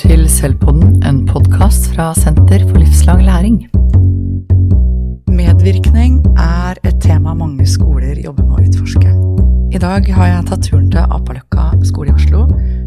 til 0.00 0.22
Selvpodden, 0.32 1.02
en 1.04 1.18
podkast 1.28 1.90
fra 1.92 2.06
Senter 2.16 2.62
for 2.70 2.80
livslang 2.80 3.20
læring. 3.24 3.56
Medvirkning 5.28 6.22
er 6.40 6.78
et 6.88 6.96
tema 7.04 7.34
mange 7.36 7.66
skoler 7.68 8.16
jobber 8.24 8.46
med 8.48 8.54
å 8.54 8.64
utforske. 8.70 9.12
I 9.76 9.80
dag 9.82 10.08
har 10.16 10.30
jeg 10.30 10.46
tatt 10.48 10.64
turen 10.64 10.88
til 10.94 11.04
Apaløkka 11.04 11.66
skole 11.90 12.14
i 12.14 12.16
Oslo 12.16 12.46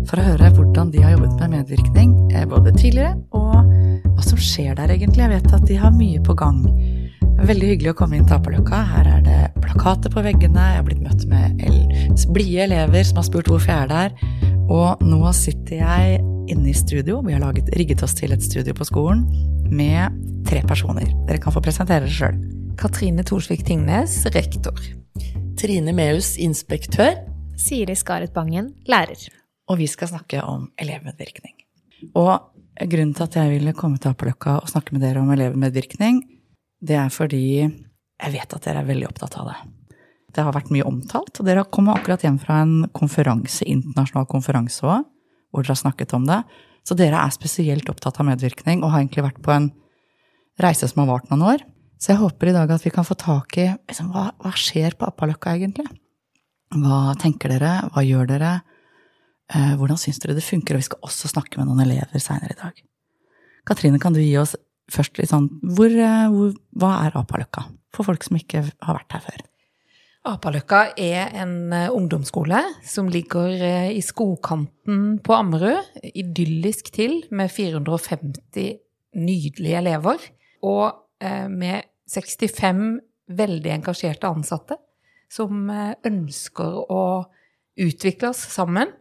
for 0.09 0.17
å 0.17 0.25
høre 0.25 0.49
hvordan 0.55 0.89
de 0.95 1.03
har 1.03 1.13
jobbet 1.13 1.37
med 1.43 1.53
medvirkning 1.59 2.15
eh, 2.33 2.47
både 2.49 2.73
tidligere 2.79 3.13
og 3.37 3.61
hva 4.15 4.25
som 4.25 4.41
skjer 4.41 4.73
der 4.79 4.95
egentlig. 4.95 5.27
Jeg 5.27 5.35
vet 5.35 5.57
at 5.59 5.67
de 5.69 5.77
har 5.83 5.93
mye 5.93 6.23
på 6.25 6.37
gang. 6.39 6.63
Veldig 7.43 7.73
hyggelig 7.75 7.93
å 7.93 7.99
komme 7.99 8.17
inn 8.17 8.25
til 8.25 8.39
Apaløkka. 8.39 8.81
Her 8.95 9.11
er 9.19 9.25
det 9.27 9.41
plakater 9.61 10.09
på 10.13 10.25
veggene, 10.25 10.71
jeg 10.71 10.81
har 10.81 10.89
blitt 10.89 11.05
møtt 11.05 11.27
med 11.29 11.61
blide 12.33 12.65
elever 12.65 13.05
som 13.05 13.21
har 13.21 13.29
spurt 13.29 13.53
hvorfor 13.53 13.69
jeg 13.69 13.85
er 13.85 13.93
der. 13.93 14.51
Og 14.71 15.03
nå 15.05 15.21
sitter 15.35 15.83
jeg 15.83 16.22
inne 16.53 16.69
i 16.71 16.77
studio. 16.77 17.21
Vi 17.25 17.33
har 17.33 17.41
laget, 17.41 17.69
rigget 17.77 18.03
oss 18.05 18.15
til 18.17 18.33
et 18.35 18.43
studio 18.43 18.75
på 18.77 18.87
skolen 18.87 19.25
med 19.73 20.13
tre 20.47 20.61
personer. 20.67 21.09
Dere 21.27 21.41
kan 21.41 21.53
få 21.55 21.63
presentere 21.63 22.05
dere 22.05 22.13
sjøl. 22.13 22.39
Katrine 22.79 23.25
Thorsvik 23.25 23.65
Tingnes, 23.67 24.19
rektor. 24.35 24.77
Trine 25.59 25.93
Meus, 25.95 26.35
inspektør. 26.41 27.17
Siri 27.59 27.95
Skaret 27.97 28.33
Bangen, 28.33 28.73
lærer. 28.89 29.27
Og 29.69 29.79
vi 29.79 29.87
skal 29.87 30.09
snakke 30.11 30.41
om 30.43 30.67
elevmedvirkning. 30.81 31.53
Og 32.19 32.33
grunnen 32.89 33.13
til 33.15 33.27
at 33.27 33.37
jeg 33.39 33.53
ville 33.53 33.75
komme 33.77 34.01
til 34.01 34.11
Apeløkka 34.11 34.57
og 34.63 34.71
snakke 34.71 34.95
med 34.95 35.05
dere 35.05 35.21
om 35.21 35.31
elevmedvirkning, 35.33 36.23
det 36.83 36.97
er 36.99 37.13
fordi 37.13 37.45
jeg 37.63 38.33
vet 38.33 38.57
at 38.57 38.65
dere 38.65 38.81
er 38.83 38.89
veldig 38.89 39.07
opptatt 39.07 39.37
av 39.39 39.51
det. 39.51 39.57
Det 40.33 40.43
har 40.43 40.55
vært 40.55 40.71
mye 40.73 40.85
omtalt, 40.89 41.37
og 41.37 41.45
dere 41.45 41.61
har 41.61 41.69
kommet 41.71 41.99
akkurat 41.99 42.23
hjem 42.25 42.39
fra 42.41 42.63
en 42.65 42.87
konferanse, 42.97 43.65
internasjonal 43.69 44.25
konferanse 44.31 44.81
òg, 44.81 45.05
hvor 45.53 45.63
dere 45.63 45.75
har 45.75 45.83
snakket 45.83 46.15
om 46.17 46.25
det. 46.27 46.41
Så 46.83 46.97
dere 46.99 47.21
er 47.21 47.31
spesielt 47.35 47.87
opptatt 47.91 48.17
av 48.19 48.27
medvirkning 48.27 48.81
og 48.81 48.91
har 48.91 49.03
egentlig 49.03 49.27
vært 49.27 49.39
på 49.45 49.53
en 49.53 49.69
reise 50.61 50.89
som 50.89 51.03
har 51.03 51.11
vart 51.13 51.29
noen 51.31 51.45
år. 51.53 51.63
Så 52.01 52.11
jeg 52.11 52.19
håper 52.19 52.49
i 52.51 52.55
dag 52.55 52.71
at 52.73 52.83
vi 52.83 52.91
kan 52.91 53.05
få 53.07 53.15
tak 53.15 53.55
i 53.61 53.69
liksom, 53.71 54.09
hva, 54.11 54.31
hva 54.41 54.51
skjer 54.59 54.97
på 54.99 55.07
Appaløkka 55.07 55.53
egentlig? 55.55 55.85
Hva 56.73 57.13
tenker 57.21 57.53
dere? 57.53 57.77
Hva 57.93 58.03
gjør 58.03 58.27
dere? 58.33 58.53
Eh, 59.53 59.75
hvordan 59.79 59.99
syns 60.01 60.19
dere 60.19 60.35
det 60.35 60.43
funker? 60.43 60.75
Og 60.75 60.83
vi 60.83 60.89
skal 60.89 61.07
også 61.07 61.31
snakke 61.31 61.61
med 61.61 61.69
noen 61.69 61.85
elever 61.85 62.19
seinere 62.19 62.57
i 62.57 62.59
dag. 62.59 62.83
Katrine, 63.69 64.01
kan 64.03 64.15
du 64.15 64.19
gi 64.19 64.35
oss 64.41 64.57
først 64.91 65.15
litt 65.21 65.31
sånn 65.31 65.47
hvor, 65.63 65.87
eh, 65.87 66.27
hvor, 66.33 66.51
Hva 66.75 66.91
er 67.05 67.15
Apaløkka? 67.21 67.67
For 67.93 68.09
folk 68.09 68.25
som 68.25 68.39
ikke 68.39 68.65
har 68.65 68.97
vært 68.97 69.15
her 69.15 69.23
før. 69.29 69.45
Apaløkka 70.23 70.93
er 70.95 71.33
en 71.35 71.73
eh, 71.75 71.89
ungdomsskole 71.91 72.61
som 72.87 73.09
ligger 73.11 73.59
eh, 73.59 73.89
i 73.91 73.99
skogkanten 73.99 75.17
på 75.19 75.35
Ammerud. 75.35 75.89
Idyllisk 75.99 76.93
til, 76.95 77.17
med 77.35 77.51
450 77.51 78.69
nydelige 79.19 79.81
elever. 79.81 80.23
Og 80.63 80.85
eh, 81.19 81.49
med 81.51 81.89
65 82.07 83.01
veldig 83.35 83.73
engasjerte 83.73 84.31
ansatte 84.31 84.79
som 85.31 85.67
ønsker 85.67 86.75
å 86.93 87.03
utvikle 87.81 88.29
oss 88.29 88.43
sammen. 88.53 88.91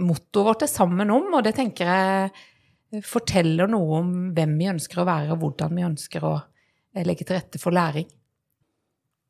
Mottoet 0.00 0.46
vårt 0.46 0.62
er 0.64 0.70
'sammen 0.70 1.10
om', 1.12 1.34
og 1.34 1.42
det 1.44 1.52
tenker 1.58 1.84
jeg 1.84 3.02
forteller 3.04 3.68
noe 3.68 3.98
om 3.98 4.14
hvem 4.32 4.54
vi 4.56 4.70
ønsker 4.70 5.02
å 5.02 5.04
være, 5.04 5.32
og 5.34 5.42
hvordan 5.42 5.74
vi 5.76 5.84
ønsker 5.84 6.24
å 6.24 6.32
legge 7.04 7.26
til 7.26 7.36
rette 7.36 7.60
for 7.60 7.76
læring. 7.76 8.08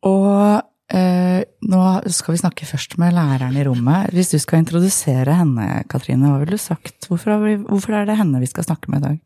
Og 0.07 0.63
Eh, 0.89 1.43
nå 1.69 1.81
skal 2.09 2.33
vi 2.33 2.41
snakke 2.41 2.67
først 2.69 2.97
med 3.01 3.13
læreren 3.13 3.57
i 3.61 3.65
rommet. 3.67 4.09
Hvis 4.17 4.33
du 4.33 4.39
skal 4.41 4.63
introdusere 4.63 5.35
henne, 5.37 5.67
Katrine, 5.91 6.31
hva 6.31 6.41
ville 6.41 6.57
du 6.57 6.63
sagt? 6.63 7.11
Hvorfor, 7.11 7.43
vi, 7.45 7.59
hvorfor, 7.61 7.93
er 7.99 8.09
det 8.09 8.17
henne 8.17 8.41
vi 8.41 8.49
skal 8.49 8.65
snakke 8.65 8.89
med 8.89 9.03
i 9.03 9.07
dag? 9.09 9.19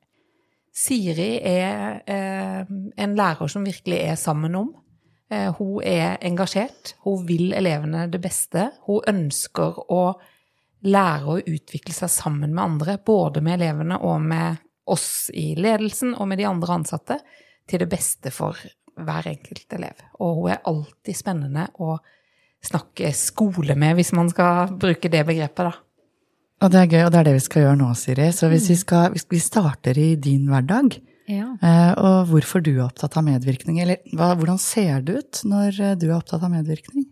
Siri 0.74 1.30
er 1.46 2.00
uh, 2.08 2.74
en 3.04 3.14
lærer 3.14 3.50
som 3.52 3.66
virkelig 3.68 4.00
er 4.00 4.18
sammen 4.18 4.56
om. 4.58 4.72
Uh, 5.30 5.52
hun 5.60 5.78
er 5.86 6.16
engasjert. 6.24 6.96
Hun 7.06 7.22
vil 7.28 7.52
elevene 7.54 8.08
det 8.10 8.22
beste. 8.24 8.70
Hun 8.88 9.06
ønsker 9.12 9.78
å 9.86 10.02
lære 10.82 11.30
å 11.30 11.40
utvikle 11.46 11.94
seg 11.94 12.10
sammen 12.10 12.50
med 12.50 12.64
andre, 12.64 12.98
både 12.98 13.44
med 13.44 13.60
elevene 13.60 14.02
og 14.02 14.18
med 14.24 14.58
oss 14.90 15.28
i 15.30 15.52
ledelsen 15.54 16.16
og 16.16 16.26
med 16.26 16.42
de 16.42 16.50
andre 16.50 16.80
ansatte, 16.80 17.22
til 17.70 17.84
det 17.84 17.92
beste 17.92 18.32
for 18.34 18.58
hver 19.06 19.30
enkelt 19.32 19.78
elev. 19.78 20.02
Og 20.20 20.40
hun 20.40 20.50
er 20.54 20.66
alltid 20.68 21.18
spennende 21.18 21.68
å 21.82 21.96
snakke 22.62 23.10
skole 23.16 23.74
med, 23.78 23.96
hvis 23.98 24.12
man 24.14 24.30
skal 24.30 24.74
bruke 24.78 25.10
det 25.10 25.24
begrepet, 25.26 25.70
da. 25.70 25.72
Og 26.62 26.70
det 26.70 26.78
er 26.78 26.92
gøy, 26.92 27.00
og 27.06 27.10
det 27.10 27.18
er 27.18 27.26
det 27.26 27.38
vi 27.38 27.46
skal 27.46 27.64
gjøre 27.64 27.78
nå, 27.80 27.88
Siri. 27.98 28.28
Så 28.30 28.46
hvis 28.52 28.68
vi, 28.70 28.76
skal, 28.78 29.08
hvis 29.14 29.26
vi 29.30 29.40
starter 29.42 29.98
i 29.98 30.12
din 30.14 30.44
hverdag, 30.50 31.00
ja. 31.30 31.48
Eh, 31.62 31.92
og 32.02 32.30
hvorfor 32.32 32.62
du 32.64 32.72
er 32.74 32.86
opptatt 32.86 33.16
av 33.18 33.24
medvirkning, 33.26 33.80
eller 33.82 34.00
hva, 34.16 34.32
hvordan 34.38 34.58
ser 34.60 35.04
det 35.06 35.18
ut 35.20 35.42
når 35.48 35.78
eh, 35.78 35.98
du 35.98 36.08
er 36.08 36.16
opptatt 36.16 36.42
av 36.42 36.52
medvirkning? 36.52 37.06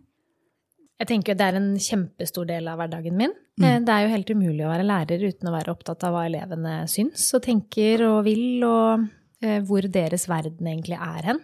Jeg 1.00 1.08
tenker 1.08 1.36
Det 1.38 1.46
er 1.46 1.56
en 1.56 1.70
kjempestor 1.80 2.48
del 2.50 2.66
av 2.68 2.80
hverdagen 2.80 3.16
min. 3.16 3.32
Mm. 3.60 3.66
Eh, 3.66 3.78
det 3.86 3.94
er 3.94 4.04
jo 4.04 4.14
helt 4.14 4.32
umulig 4.34 4.66
å 4.66 4.72
være 4.72 4.88
lærer 4.88 5.24
uten 5.24 5.48
å 5.48 5.54
være 5.54 5.72
opptatt 5.72 6.04
av 6.08 6.16
hva 6.16 6.26
elevene 6.28 6.74
syns 6.90 7.28
og 7.38 7.44
tenker 7.46 8.04
og 8.08 8.24
vil, 8.28 8.64
og 8.66 9.08
hvor 9.64 9.86
deres 9.88 10.26
verden 10.28 10.66
egentlig 10.68 10.98
er 11.00 11.30
hen. 11.30 11.38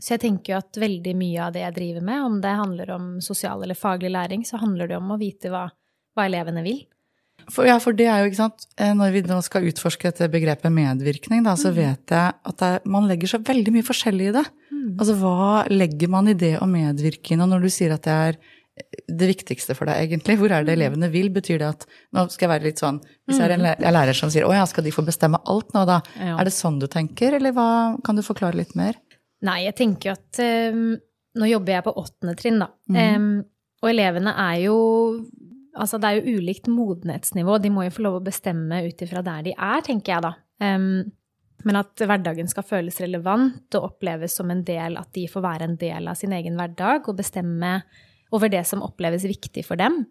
Så 0.00 0.16
jeg 0.16 0.24
tenker 0.24 0.54
jo 0.54 0.58
at 0.58 0.80
veldig 0.80 1.14
mye 1.16 1.44
av 1.46 1.54
det 1.54 1.62
jeg 1.62 1.76
driver 1.76 2.06
med, 2.08 2.24
om 2.26 2.40
det 2.42 2.56
handler 2.58 2.90
om 2.96 3.06
sosial 3.22 3.62
eller 3.62 3.78
faglig 3.78 4.10
læring, 4.10 4.42
så 4.46 4.58
handler 4.62 4.90
det 4.90 4.98
om 4.98 5.12
å 5.14 5.20
vite 5.20 5.52
hva, 5.52 5.68
hva 6.16 6.26
elevene 6.26 6.64
vil. 6.66 6.82
For, 7.50 7.66
ja, 7.68 7.76
for 7.82 7.96
det 7.96 8.06
er 8.08 8.22
jo, 8.22 8.30
ikke 8.30 8.38
sant, 8.38 8.66
eh, 8.80 8.94
Når 8.96 9.12
vi 9.12 9.22
nå 9.28 9.36
skal 9.44 9.66
utforske 9.68 10.08
dette 10.08 10.30
begrepet 10.32 10.72
medvirkning, 10.72 11.44
da, 11.44 11.56
så 11.60 11.72
mm. 11.72 11.76
vet 11.76 12.14
jeg 12.14 12.34
at 12.50 12.60
det, 12.62 12.72
man 12.88 13.08
legger 13.10 13.34
så 13.34 13.40
veldig 13.44 13.74
mye 13.74 13.86
forskjellig 13.86 14.30
i 14.30 14.34
det. 14.38 14.44
Mm. 14.72 14.90
Altså 14.94 15.16
hva 15.20 15.64
legger 15.70 16.12
man 16.12 16.30
i 16.30 16.36
det 16.38 16.54
å 16.62 16.68
medvirke 16.70 17.34
inn? 17.34 17.44
Og 17.44 17.50
når 17.52 17.66
du 17.66 17.72
sier 17.74 17.94
at 17.94 18.06
det 18.06 18.14
er 18.28 18.38
det 19.06 19.28
viktigste 19.30 19.76
for 19.78 19.86
deg, 19.86 20.08
egentlig, 20.08 20.34
hvor 20.40 20.50
er 20.50 20.64
det 20.64 20.72
mm. 20.72 20.78
elevene 20.78 21.10
vil? 21.12 21.28
Betyr 21.34 21.60
det 21.62 21.68
at 21.68 21.84
Nå 22.14 22.24
skal 22.32 22.48
jeg 22.48 22.52
være 22.56 22.66
litt 22.66 22.80
sånn 22.82 22.96
Hvis 23.28 23.38
jeg 23.38 23.46
er 23.46 23.54
en 23.54 23.62
mm. 23.68 23.84
lærer 23.94 24.18
som 24.18 24.32
sier 24.34 24.48
å 24.48 24.54
ja, 24.56 24.64
skal 24.66 24.86
de 24.86 24.94
få 24.94 25.04
bestemme 25.06 25.38
alt 25.50 25.70
nå, 25.76 25.84
da? 25.86 26.00
Ja. 26.18 26.38
Er 26.40 26.48
det 26.48 26.54
sånn 26.56 26.80
du 26.82 26.88
tenker, 26.90 27.36
eller 27.38 27.54
hva, 27.54 27.68
kan 28.06 28.18
du 28.18 28.24
forklare 28.26 28.58
litt 28.58 28.74
mer? 28.78 28.98
Nei, 29.44 29.64
jeg 29.66 29.76
tenker 29.80 30.10
jo 30.10 30.14
at 30.16 30.44
um, 30.74 30.94
Nå 31.34 31.48
jobber 31.50 31.74
jeg 31.74 31.84
på 31.86 31.92
åttende 31.98 32.36
trinn, 32.38 32.60
da. 32.62 32.68
Mm. 32.88 32.98
Um, 33.00 33.32
og 33.82 33.90
elevene 33.90 34.36
er 34.38 34.60
jo 34.68 34.78
Altså, 35.74 35.98
det 35.98 36.06
er 36.06 36.20
jo 36.20 36.38
ulikt 36.38 36.68
modenhetsnivå. 36.70 37.56
De 37.58 37.70
må 37.74 37.82
jo 37.88 37.94
få 37.96 38.04
lov 38.04 38.20
å 38.20 38.26
bestemme 38.28 38.78
ut 38.86 39.00
ifra 39.02 39.24
der 39.26 39.48
de 39.48 39.54
er, 39.58 39.80
tenker 39.82 40.12
jeg 40.12 40.22
da. 40.22 40.30
Um, 40.62 41.08
men 41.66 41.78
at 41.80 41.98
hverdagen 41.98 42.46
skal 42.50 42.66
føles 42.68 43.00
relevant 43.02 43.74
og 43.74 43.88
oppleves 43.88 44.36
som 44.38 44.52
en 44.54 44.62
del, 44.66 44.94
at 45.00 45.10
de 45.16 45.24
får 45.32 45.42
være 45.42 45.66
en 45.66 45.74
del 45.80 46.06
av 46.12 46.18
sin 46.20 46.34
egen 46.36 46.54
hverdag 46.60 47.08
og 47.10 47.18
bestemme 47.18 47.80
over 48.34 48.52
det 48.52 48.62
som 48.68 48.84
oppleves 48.86 49.26
viktig 49.26 49.64
for 49.66 49.80
dem, 49.80 50.04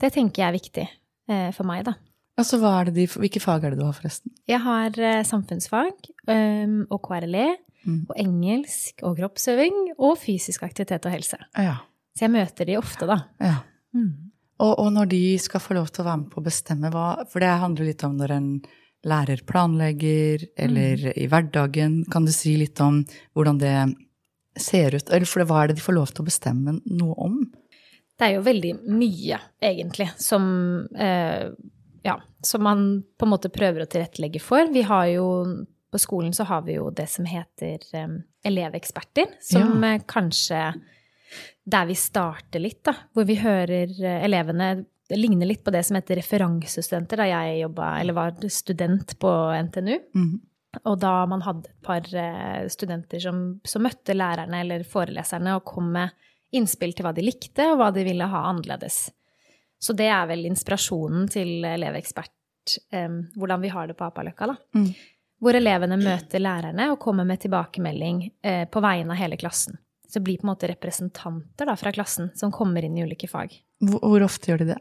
det 0.00 0.12
tenker 0.14 0.42
jeg 0.42 0.48
er 0.48 0.56
viktig 0.56 0.84
eh, 0.84 1.50
for 1.56 1.68
meg, 1.68 1.86
da. 1.88 1.96
Altså, 2.36 2.60
de, 2.92 3.06
Hvilke 3.08 3.40
fag 3.40 3.64
er 3.64 3.72
det 3.72 3.80
du 3.80 3.86
har, 3.86 3.96
forresten? 3.96 4.34
Jeg 4.48 4.60
har 4.60 4.98
eh, 5.00 5.22
samfunnsfag 5.24 6.10
um, 6.28 6.82
og 6.92 7.00
KRLE 7.06 7.46
mm. 7.86 8.00
og 8.10 8.16
engelsk 8.20 9.04
og 9.06 9.16
kroppsøving 9.20 9.76
og 9.96 10.16
fysisk 10.20 10.66
aktivitet 10.66 11.06
og 11.08 11.14
helse. 11.14 11.38
Ja. 11.54 11.78
Så 12.16 12.26
jeg 12.26 12.34
møter 12.34 12.68
de 12.68 12.78
ofte, 12.80 13.08
da. 13.08 13.20
Ja. 13.42 13.58
Mm. 13.96 14.32
Og, 14.62 14.72
og, 14.72 14.88
når 14.94 15.10
de 15.12 15.20
skal 15.40 15.60
få 15.60 15.76
lov 15.76 15.90
til 15.92 16.02
å 16.02 16.08
være 16.08 16.22
med 16.22 16.32
på 16.32 16.40
å 16.40 16.46
bestemme 16.46 16.90
hva 16.92 17.06
For 17.28 17.44
det 17.44 17.52
handler 17.60 17.90
litt 17.90 18.04
om 18.06 18.16
når 18.16 18.32
en 18.32 18.48
lærer 19.06 19.42
planlegger, 19.46 20.46
eller 20.58 21.04
mm. 21.10 21.12
i 21.14 21.28
hverdagen. 21.30 22.00
Kan 22.10 22.26
du 22.26 22.32
si 22.34 22.56
litt 22.58 22.80
om 22.82 23.02
hvordan 23.36 23.60
det 23.60 23.76
ser 24.58 24.96
ut? 24.96 25.12
Eller 25.12 25.28
for 25.28 25.44
hva 25.46 25.62
er 25.62 25.70
det 25.70 25.78
de 25.78 25.84
får 25.84 25.96
lov 25.98 26.10
til 26.10 26.24
å 26.24 26.28
bestemme 26.30 26.78
noe 26.88 27.16
om? 27.28 27.38
Det 28.16 28.26
er 28.26 28.38
jo 28.38 28.46
veldig 28.46 28.72
mye, 28.88 29.38
egentlig, 29.60 30.08
som 30.16 30.46
eh, 30.96 31.52
ja, 32.06 32.16
som 32.40 32.62
man 32.62 32.86
på 33.18 33.26
en 33.26 33.32
måte 33.32 33.50
prøver 33.52 33.82
å 33.82 33.88
tilrettelegge 33.90 34.40
for. 34.42 34.70
Vi 34.72 34.84
har 34.86 35.08
jo 35.10 35.26
på 35.96 36.00
skolen 36.00 36.32
så 36.32 36.44
har 36.44 36.62
vi 36.62 36.76
jo 36.76 36.90
det 36.92 37.06
som 37.08 37.24
heter 37.24 37.80
um, 38.04 38.18
eleveksperter, 38.44 39.30
som 39.40 39.84
ja. 39.84 39.94
uh, 39.96 40.02
kanskje 40.06 40.60
Der 41.64 41.86
vi 41.88 41.94
starter 41.98 42.60
litt, 42.60 42.84
da. 42.84 42.92
Hvor 43.16 43.24
vi 43.24 43.38
hører 43.40 43.90
uh, 43.96 44.18
elevene 44.24 44.84
Det 45.08 45.16
ligner 45.16 45.48
litt 45.48 45.64
på 45.64 45.72
det 45.72 45.82
som 45.86 45.96
heter 45.96 46.18
referansestudenter 46.20 47.22
da 47.22 47.30
jeg 47.30 47.62
jobba, 47.62 47.94
eller 48.00 48.12
var 48.12 48.36
student 48.50 49.16
på 49.22 49.32
NTNU. 49.70 49.96
Mm. 50.18 50.36
Og 50.84 50.98
da 51.00 51.14
man 51.30 51.44
hadde 51.46 51.70
et 51.70 51.82
par 51.86 52.12
uh, 52.12 52.68
studenter 52.68 53.22
som, 53.22 53.42
som, 53.64 53.86
møtte 53.86 54.18
lærerne 54.18 54.60
eller 54.66 54.84
foreleserne 54.84 55.56
og 55.56 55.64
kom 55.64 55.94
med 55.96 56.12
innspill 56.52 56.92
til 56.92 57.06
hva 57.06 57.14
de 57.16 57.24
likte, 57.24 57.70
og 57.70 57.80
hva 57.80 57.88
de 57.94 58.04
ville 58.04 58.28
ha 58.28 58.46
annerledes. 58.50 59.06
Så 59.80 59.96
det 59.96 60.10
er 60.12 60.28
vel 60.28 60.44
inspirasjonen 60.48 61.30
til 61.32 61.64
elevekspert, 61.64 62.34
um, 62.92 63.22
hvordan 63.38 63.64
vi 63.64 63.72
har 63.72 63.88
det 63.88 63.96
på 63.96 64.10
Apaløkka, 64.10 64.52
da. 64.52 64.58
Mm 64.76 64.90
hvor 65.42 65.56
elevene 65.58 65.98
møter 66.00 66.42
lærerne 66.42 66.90
og 66.92 67.00
kommer 67.02 67.26
med 67.28 67.42
tilbakemelding 67.42 68.22
eh, 68.42 68.64
på 68.68 68.82
vegne 68.84 69.12
av 69.14 69.20
hele 69.20 69.38
klassen. 69.40 69.76
Så 70.08 70.22
blir 70.22 70.38
på 70.40 70.46
en 70.46 70.52
måte 70.54 70.70
representanter 70.70 71.68
da, 71.68 71.74
fra 71.76 71.92
klassen 71.92 72.30
som 72.38 72.54
kommer 72.54 72.84
inn 72.86 72.96
i 72.96 73.04
ulike 73.04 73.28
fag. 73.28 73.52
Hvor, 73.84 74.00
hvor, 74.00 74.24
ofte 74.24 74.52
gjør 74.52 74.62
de 74.62 74.72
det? 74.74 74.80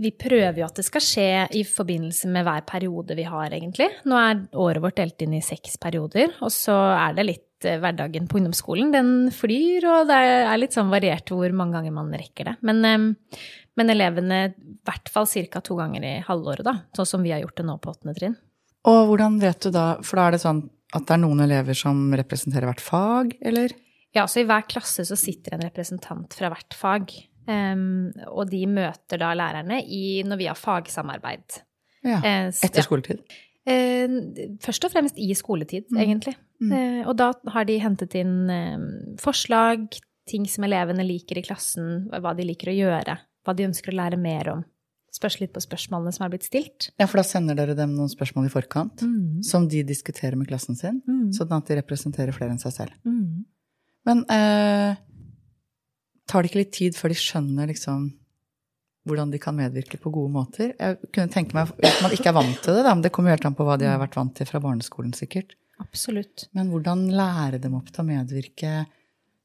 vi 0.00 0.12
prøver 0.16 0.62
jo 0.62 0.66
at 0.66 0.78
det 0.78 0.84
skal 0.86 1.04
skje 1.04 1.30
i 1.58 1.62
forbindelse 1.68 2.28
med 2.32 2.46
hver 2.46 2.64
periode 2.68 3.16
vi 3.18 3.26
har, 3.28 3.52
egentlig. 3.52 3.90
Nå 4.08 4.16
er 4.16 4.44
året 4.58 4.82
vårt 4.84 4.98
delt 5.00 5.24
inn 5.24 5.34
i 5.36 5.42
seks 5.44 5.76
perioder, 5.82 6.32
og 6.40 6.52
så 6.54 6.76
er 6.94 7.16
det 7.18 7.26
litt 7.28 7.66
eh, 7.68 7.80
hverdagen 7.82 8.28
på 8.30 8.40
ungdomsskolen. 8.40 8.92
Den 8.94 9.12
flyr, 9.34 9.84
og 9.90 10.08
det 10.08 10.20
er 10.22 10.60
litt 10.60 10.76
sånn 10.76 10.92
variert 10.92 11.32
hvor 11.32 11.52
mange 11.56 11.76
ganger 11.76 11.96
man 11.98 12.14
rekker 12.16 12.50
det. 12.50 12.56
Men, 12.64 12.80
eh, 12.88 13.42
men 13.78 13.92
elevene 13.92 14.40
i 14.48 14.78
hvert 14.88 15.12
fall 15.12 15.28
ca. 15.28 15.60
to 15.60 15.76
ganger 15.78 16.08
i 16.08 16.14
halvåret, 16.24 16.64
da. 16.66 16.78
Sånn 16.96 17.12
som 17.12 17.26
vi 17.26 17.34
har 17.34 17.44
gjort 17.44 17.60
det 17.60 17.68
nå 17.68 17.76
på 17.82 17.92
åttende 17.92 18.16
trinn. 18.16 18.40
Og 18.90 19.00
hvordan 19.10 19.38
vet 19.42 19.62
du 19.62 19.70
da, 19.74 19.86
for 20.02 20.18
da 20.18 20.28
er 20.28 20.36
det 20.36 20.42
sånn 20.42 20.64
at 20.92 21.06
det 21.08 21.14
er 21.14 21.22
noen 21.22 21.44
elever 21.44 21.76
som 21.78 22.10
representerer 22.18 22.68
hvert 22.68 22.82
fag, 22.84 23.36
eller? 23.40 23.72
Ja, 24.12 24.26
så 24.28 24.42
i 24.42 24.48
hver 24.48 24.66
klasse 24.68 25.06
så 25.08 25.16
sitter 25.16 25.56
en 25.56 25.64
representant 25.64 26.34
fra 26.36 26.50
hvert 26.52 26.76
fag. 26.76 27.14
Um, 27.46 28.12
og 28.30 28.50
de 28.52 28.60
møter 28.70 29.18
da 29.18 29.32
lærerne 29.34 29.80
i, 29.82 30.20
når 30.26 30.38
vi 30.38 30.50
har 30.50 30.58
fagsamarbeid. 30.58 31.62
Ja, 32.04 32.18
Eh, 32.18 32.50
etter 32.66 32.84
skoletid. 32.84 33.22
Eh, 33.66 34.10
først 34.62 34.84
og 34.86 34.92
fremst 34.92 35.18
i 35.22 35.30
skoletid, 35.38 35.86
egentlig. 35.94 36.34
Eh, 36.62 37.02
og 37.06 37.16
da 37.18 37.32
har 37.54 37.66
de 37.66 37.78
hentet 37.82 38.14
inn 38.18 38.50
eh, 38.50 39.16
forslag, 39.22 39.88
ting 40.28 40.46
som 40.50 40.66
elevene 40.66 41.06
liker 41.06 41.38
i 41.38 41.44
klassen, 41.46 42.08
hva 42.10 42.34
de 42.38 42.46
liker 42.46 42.70
å 42.70 42.76
gjøre, 42.76 43.16
hva 43.42 43.54
de 43.58 43.66
ønsker 43.66 43.94
å 43.94 43.98
lære 43.98 44.18
mer 44.22 44.50
om. 44.52 44.64
Spørs 45.12 45.36
litt 45.42 45.52
på 45.52 45.60
spørsmålene 45.60 46.12
som 46.16 46.24
er 46.24 46.30
blitt 46.32 46.46
stilt. 46.48 46.88
Ja, 46.96 47.04
for 47.04 47.20
da 47.20 47.24
sender 47.28 47.58
dere 47.58 47.76
dem 47.76 47.92
noen 47.92 48.08
spørsmål 48.08 48.46
i 48.48 48.52
forkant, 48.52 49.04
som 49.44 49.66
de 49.68 49.82
diskuterer 49.84 50.38
med 50.40 50.48
klassen 50.48 50.78
sin, 50.78 51.02
sånn 51.36 51.52
at 51.52 51.68
de 51.68 51.76
representerer 51.82 52.32
flere 52.32 52.54
enn 52.54 52.62
seg 52.62 52.72
selv. 52.78 52.96
Men 54.08 54.24
eh, 54.32 54.96
tar 56.26 56.42
det 56.42 56.50
ikke 56.50 56.62
litt 56.62 56.72
tid 56.74 56.96
før 56.96 57.12
de 57.12 57.20
skjønner 57.20 57.68
liksom 57.70 58.08
hvordan 59.08 59.32
de 59.32 59.38
kan 59.42 59.56
medvirke 59.58 59.98
på 59.98 60.12
gode 60.14 60.30
måter? 60.30 60.72
Jeg 60.78 61.10
kunne 61.10 61.32
tenke 61.32 61.56
meg, 61.56 61.72
Hvis 61.82 62.02
man 62.04 62.12
ikke 62.14 62.30
er 62.30 62.36
vant 62.36 62.60
til 62.62 62.76
det, 62.76 62.84
da, 62.86 62.94
men 62.94 63.02
det 63.02 63.10
kommer 63.14 63.32
jo 63.32 63.36
helt 63.36 63.48
an 63.48 63.56
på 63.58 63.66
hva 63.66 63.76
de 63.80 63.88
har 63.90 63.98
vært 63.98 64.18
vant 64.18 64.34
til 64.38 64.46
fra 64.46 64.60
barneskolen, 64.62 65.10
sikkert. 65.16 65.56
Absolutt. 65.82 66.46
Men 66.54 66.70
hvordan 66.70 67.08
lære 67.10 67.58
dem 67.62 67.74
opp 67.74 67.90
til 67.90 68.04
å 68.04 68.06
medvirke, 68.06 68.84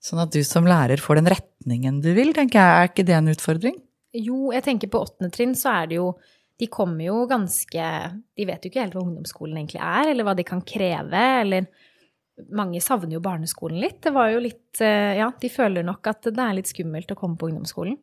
sånn 0.04 0.22
at 0.22 0.34
du 0.36 0.44
som 0.46 0.68
lærer 0.70 1.02
får 1.02 1.22
den 1.22 1.32
retningen 1.34 1.98
du 2.06 2.12
vil, 2.14 2.36
tenker 2.38 2.62
jeg. 2.62 2.78
Er 2.78 2.92
ikke 2.92 3.08
det 3.08 3.18
en 3.18 3.34
utfordring? 3.34 3.80
Jo, 4.18 4.52
jeg 4.56 4.66
tenker 4.66 4.92
på 4.92 5.02
åttende 5.06 5.32
trinn 5.34 5.56
så 5.58 5.74
er 5.82 5.92
det 5.92 6.00
jo 6.00 6.12
De 6.58 6.70
kommer 6.74 7.06
jo 7.06 7.20
ganske 7.30 7.90
De 8.38 8.48
vet 8.50 8.64
jo 8.64 8.72
ikke 8.72 8.82
helt 8.82 8.98
hva 8.98 9.04
ungdomsskolen 9.06 9.60
egentlig 9.60 9.84
er, 9.84 10.12
eller 10.12 10.28
hva 10.28 10.36
de 10.38 10.48
kan 10.48 10.64
kreve, 10.66 11.24
eller 11.44 11.70
Mange 12.54 12.82
savner 12.86 13.18
jo 13.18 13.24
barneskolen 13.26 13.80
litt. 13.82 13.98
Det 14.06 14.14
var 14.14 14.30
jo 14.30 14.44
litt 14.44 14.82
eh, 14.86 15.16
Ja, 15.18 15.32
de 15.42 15.50
føler 15.50 15.86
nok 15.86 16.06
at 16.12 16.30
det 16.30 16.44
er 16.44 16.58
litt 16.60 16.70
skummelt 16.70 17.10
å 17.14 17.18
komme 17.18 17.40
på 17.40 17.50
ungdomsskolen. 17.50 17.98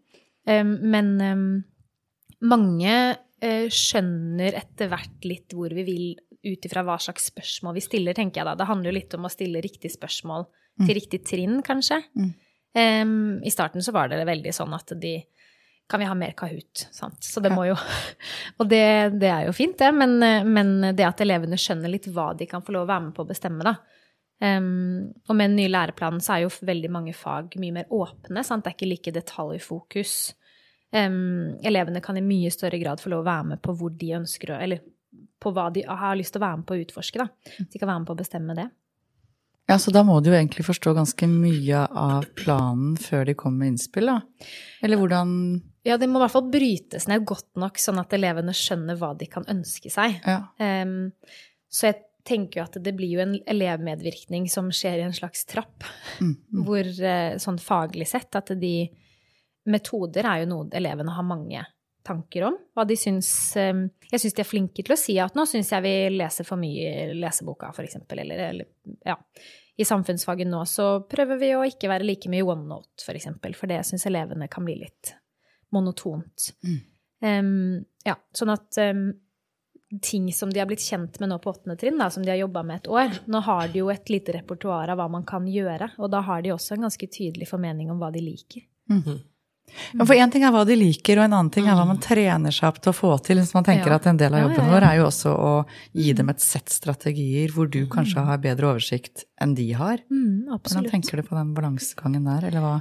Men 0.44 1.12
mange 2.44 2.94
eh, 3.40 3.67
skjønner 3.72 4.56
etter 4.58 4.90
hvert 4.93 5.28
litt 5.28 5.55
hvor 5.56 5.72
vi 5.72 5.84
vil 5.87 6.06
ut 6.44 6.67
ifra 6.67 6.82
hva 6.84 6.99
slags 7.00 7.31
spørsmål 7.31 7.78
vi 7.78 7.84
stiller, 7.84 8.17
tenker 8.17 8.43
jeg 8.43 8.49
da. 8.50 8.56
Det 8.58 8.69
handler 8.69 8.90
jo 8.90 8.99
litt 8.99 9.14
om 9.17 9.25
å 9.25 9.32
stille 9.32 9.62
riktig 9.64 9.94
spørsmål 9.94 10.44
til 10.82 10.96
riktig 10.99 11.22
trinn, 11.25 11.60
kanskje. 11.64 12.02
Um, 12.75 13.38
I 13.46 13.52
starten 13.55 13.84
så 13.87 13.94
var 13.94 14.10
det 14.10 14.25
veldig 14.26 14.52
sånn 14.52 14.75
at 14.75 14.93
de 15.00 15.14
kan 15.90 16.00
vi 16.00 16.06
ha 16.08 16.14
mer 16.16 16.32
Kahoot? 16.36 16.86
Sant? 16.94 17.20
Så 17.25 17.42
det 17.44 17.52
må 17.52 17.66
jo 17.69 17.75
Og 18.60 18.69
det, 18.70 18.84
det 19.20 19.28
er 19.31 19.48
jo 19.48 19.56
fint, 19.56 19.76
det, 19.78 19.90
men, 19.94 20.16
men 20.48 20.96
det 20.96 21.06
at 21.06 21.20
elevene 21.25 21.58
skjønner 21.60 21.92
litt 21.92 22.08
hva 22.12 22.32
de 22.38 22.48
kan 22.50 22.64
få 22.64 22.75
lov 22.76 22.86
å 22.86 22.92
være 22.92 23.06
med 23.08 23.16
på 23.16 23.26
å 23.26 23.28
bestemme, 23.28 23.66
da. 23.66 23.76
Um, 24.42 25.12
og 25.28 25.36
med 25.38 25.52
den 25.52 25.58
nye 25.60 25.70
læreplanen 25.70 26.22
så 26.22 26.34
er 26.34 26.44
jo 26.44 26.54
veldig 26.66 26.90
mange 26.92 27.14
fag 27.16 27.54
mye 27.60 27.76
mer 27.76 27.92
åpne. 27.94 28.42
Sant? 28.44 28.64
Det 28.64 28.72
er 28.72 28.78
ikke 28.78 28.90
like 28.90 29.14
detaljfokus. 29.14 30.14
Um, 30.94 31.54
elevene 31.64 32.02
kan 32.04 32.19
i 32.19 32.25
mye 32.25 32.52
større 32.54 32.81
grad 32.82 33.02
få 33.02 33.12
lov 33.12 33.25
å 33.25 33.28
være 33.28 33.50
med 33.54 33.62
på 33.64 33.75
hvor 33.78 33.94
de 33.98 34.12
ønsker 34.19 34.54
å 34.54 34.60
Eller 34.62 34.82
på 35.42 35.52
hva 35.54 35.69
de 35.75 35.84
har 35.86 36.16
lyst 36.19 36.34
til 36.34 36.42
å 36.42 36.46
være 36.46 36.60
med 36.60 36.66
på 36.69 36.76
å 36.76 36.82
utforske, 36.82 37.20
da. 37.20 37.28
De 37.70 37.78
kan 37.78 37.90
være 37.90 38.02
med 38.02 38.08
på 38.08 38.16
å 38.16 38.22
bestemme 38.22 38.56
det. 38.58 38.69
Ja, 39.70 39.78
så 39.81 39.92
da 39.94 40.02
må 40.04 40.19
du 40.20 40.28
jo 40.28 40.36
egentlig 40.36 40.66
forstå 40.66 40.92
ganske 40.96 41.28
mye 41.31 41.86
av 41.88 42.26
planen 42.36 42.98
før 43.00 43.25
de 43.28 43.36
kommer 43.38 43.62
med 43.62 43.75
innspill, 43.75 44.10
da. 44.10 44.48
Eller 44.84 45.00
hvordan 45.00 45.31
Ja, 45.84 45.98
det 46.00 46.08
må 46.08 46.19
i 46.19 46.25
hvert 46.25 46.32
fall 46.32 46.48
brytes 46.52 47.06
ned 47.10 47.26
godt 47.28 47.50
nok, 47.60 47.76
sånn 47.82 48.00
at 48.00 48.12
elevene 48.16 48.54
skjønner 48.56 48.96
hva 48.96 49.12
de 49.20 49.26
kan 49.28 49.44
ønske 49.52 49.90
seg. 49.92 50.16
Ja. 50.25 50.38
Um, 50.58 51.12
så 51.69 51.90
jeg 51.90 52.00
tenker 52.25 52.62
jo 52.62 52.64
at 52.64 52.78
det 52.81 52.94
blir 52.96 53.10
jo 53.19 53.20
en 53.20 53.34
elevmedvirkning 53.52 54.46
som 54.48 54.70
skjer 54.72 55.02
i 55.02 55.06
en 55.08 55.12
slags 55.16 55.44
trapp, 55.50 55.84
Mm. 56.22 56.36
hvor 56.64 56.86
eh, 56.86 57.34
sånn 57.42 57.58
faglig 57.60 58.06
sett 58.08 58.36
at 58.38 58.52
de 58.60 58.88
Metoder 59.66 60.26
er 60.28 60.42
jo 60.42 60.48
noe 60.50 60.69
elevene 60.76 61.12
har 61.16 61.25
mange 61.25 61.62
tanker 62.04 62.44
om. 62.50 62.56
Hva 62.76 62.84
de 62.86 62.96
syns 63.00 63.28
em, 63.56 63.86
Jeg 64.12 64.20
syns 64.20 64.34
de 64.36 64.42
er 64.44 64.48
flinke 64.48 64.84
til 64.84 64.92
å 64.92 64.98
si 65.00 65.16
at 65.19 65.34
nå 65.36 65.46
syns 65.48 65.70
jeg 65.72 65.82
vi 65.84 65.92
leser 66.19 66.44
for 66.44 66.60
mye 66.60 66.90
i 67.08 67.14
leseboka, 67.16 67.72
for 67.72 67.84
eksempel, 67.86 68.20
eller, 68.20 68.42
eller 68.50 68.69
ja. 69.08 69.16
I 69.81 69.84
samfunnsfaget 69.88 70.46
nå 70.46 70.60
så 70.70 70.88
prøver 71.10 71.40
vi 71.40 71.48
å 71.56 71.64
ikke 71.66 71.88
være 71.90 72.04
like 72.06 72.28
mye 72.31 72.44
OneNote, 72.46 73.02
for 73.02 73.16
eksempel, 73.16 73.56
for 73.56 73.72
det 73.72 73.81
syns 73.88 74.04
elevene 74.06 74.48
kan 74.52 74.64
bli 74.69 74.76
litt 74.84 75.14
monotont. 75.74 76.48
Em, 77.24 77.50
ja, 78.06 78.14
sånn 78.36 78.52
at 78.54 78.78
um, 78.84 79.04
ting 80.02 80.30
som 80.34 80.50
de 80.52 80.58
har 80.62 80.66
blitt 80.70 80.82
kjent 80.82 81.20
med 81.22 81.30
nå 81.30 81.38
på 81.42 81.52
åttende 81.52 81.76
trinn, 81.80 81.98
da, 82.00 82.08
som 82.10 82.24
de 82.24 82.32
har 82.32 82.40
jobba 82.40 82.64
med 82.66 82.82
et 82.82 82.88
år, 82.90 83.20
nå 83.30 83.40
har 83.46 83.68
de 83.72 83.82
jo 83.84 83.90
et 83.92 84.10
lite 84.10 84.34
repertoar 84.38 84.90
av 84.94 84.98
hva 84.98 85.06
man 85.12 85.24
kan 85.28 85.46
gjøre, 85.50 85.92
og 86.02 86.10
da 86.14 86.24
har 86.26 86.42
de 86.44 86.54
også 86.54 86.74
en 86.78 86.88
ganske 86.88 87.08
tydelig 87.14 87.48
formening 87.50 87.92
om 87.94 88.00
hva 88.02 88.10
de 88.14 88.22
liker. 88.24 88.66
Ja, 89.94 90.04
for 90.04 90.14
én 90.14 90.30
ting 90.30 90.44
er 90.44 90.52
hva 90.52 90.62
de 90.68 90.74
liker, 90.76 91.18
og 91.18 91.24
en 91.24 91.34
annen 91.38 91.50
ting 91.54 91.66
er 91.70 91.76
hva 91.78 91.86
man 91.88 91.98
trener 92.02 92.52
seg 92.54 92.68
opp 92.68 92.80
til 92.84 92.92
å 92.92 92.94
få 92.96 93.12
til. 93.24 93.40
Så 93.46 93.56
man 93.56 93.64
tenker 93.66 93.90
Ja. 93.90 93.96
at 93.96 94.06
en 94.06 94.18
del 94.20 94.34
av 94.36 94.42
jobben 94.44 94.60
ja, 94.60 94.66
ja. 94.66 94.72
vår 94.74 94.86
er 94.90 94.96
jo 94.98 95.06
også 95.08 95.32
å 95.32 95.52
gi 95.96 96.12
dem 96.12 96.28
et 96.30 96.40
sett 96.44 96.68
strategier 96.68 97.54
hvor 97.54 97.70
du 97.70 97.86
kanskje 97.90 98.22
har 98.28 98.38
bedre 98.44 98.74
oversikt 98.74 99.24
enn 99.40 99.54
de 99.56 99.70
har. 99.72 100.02
Mm, 100.12 100.44
Hvordan 100.52 100.90
tenker 100.90 101.16
du 101.16 101.22
på 101.26 101.34
den 101.38 101.54
balansegangen 101.56 102.28
der, 102.28 102.50
eller 102.50 102.60
hva? 102.60 102.74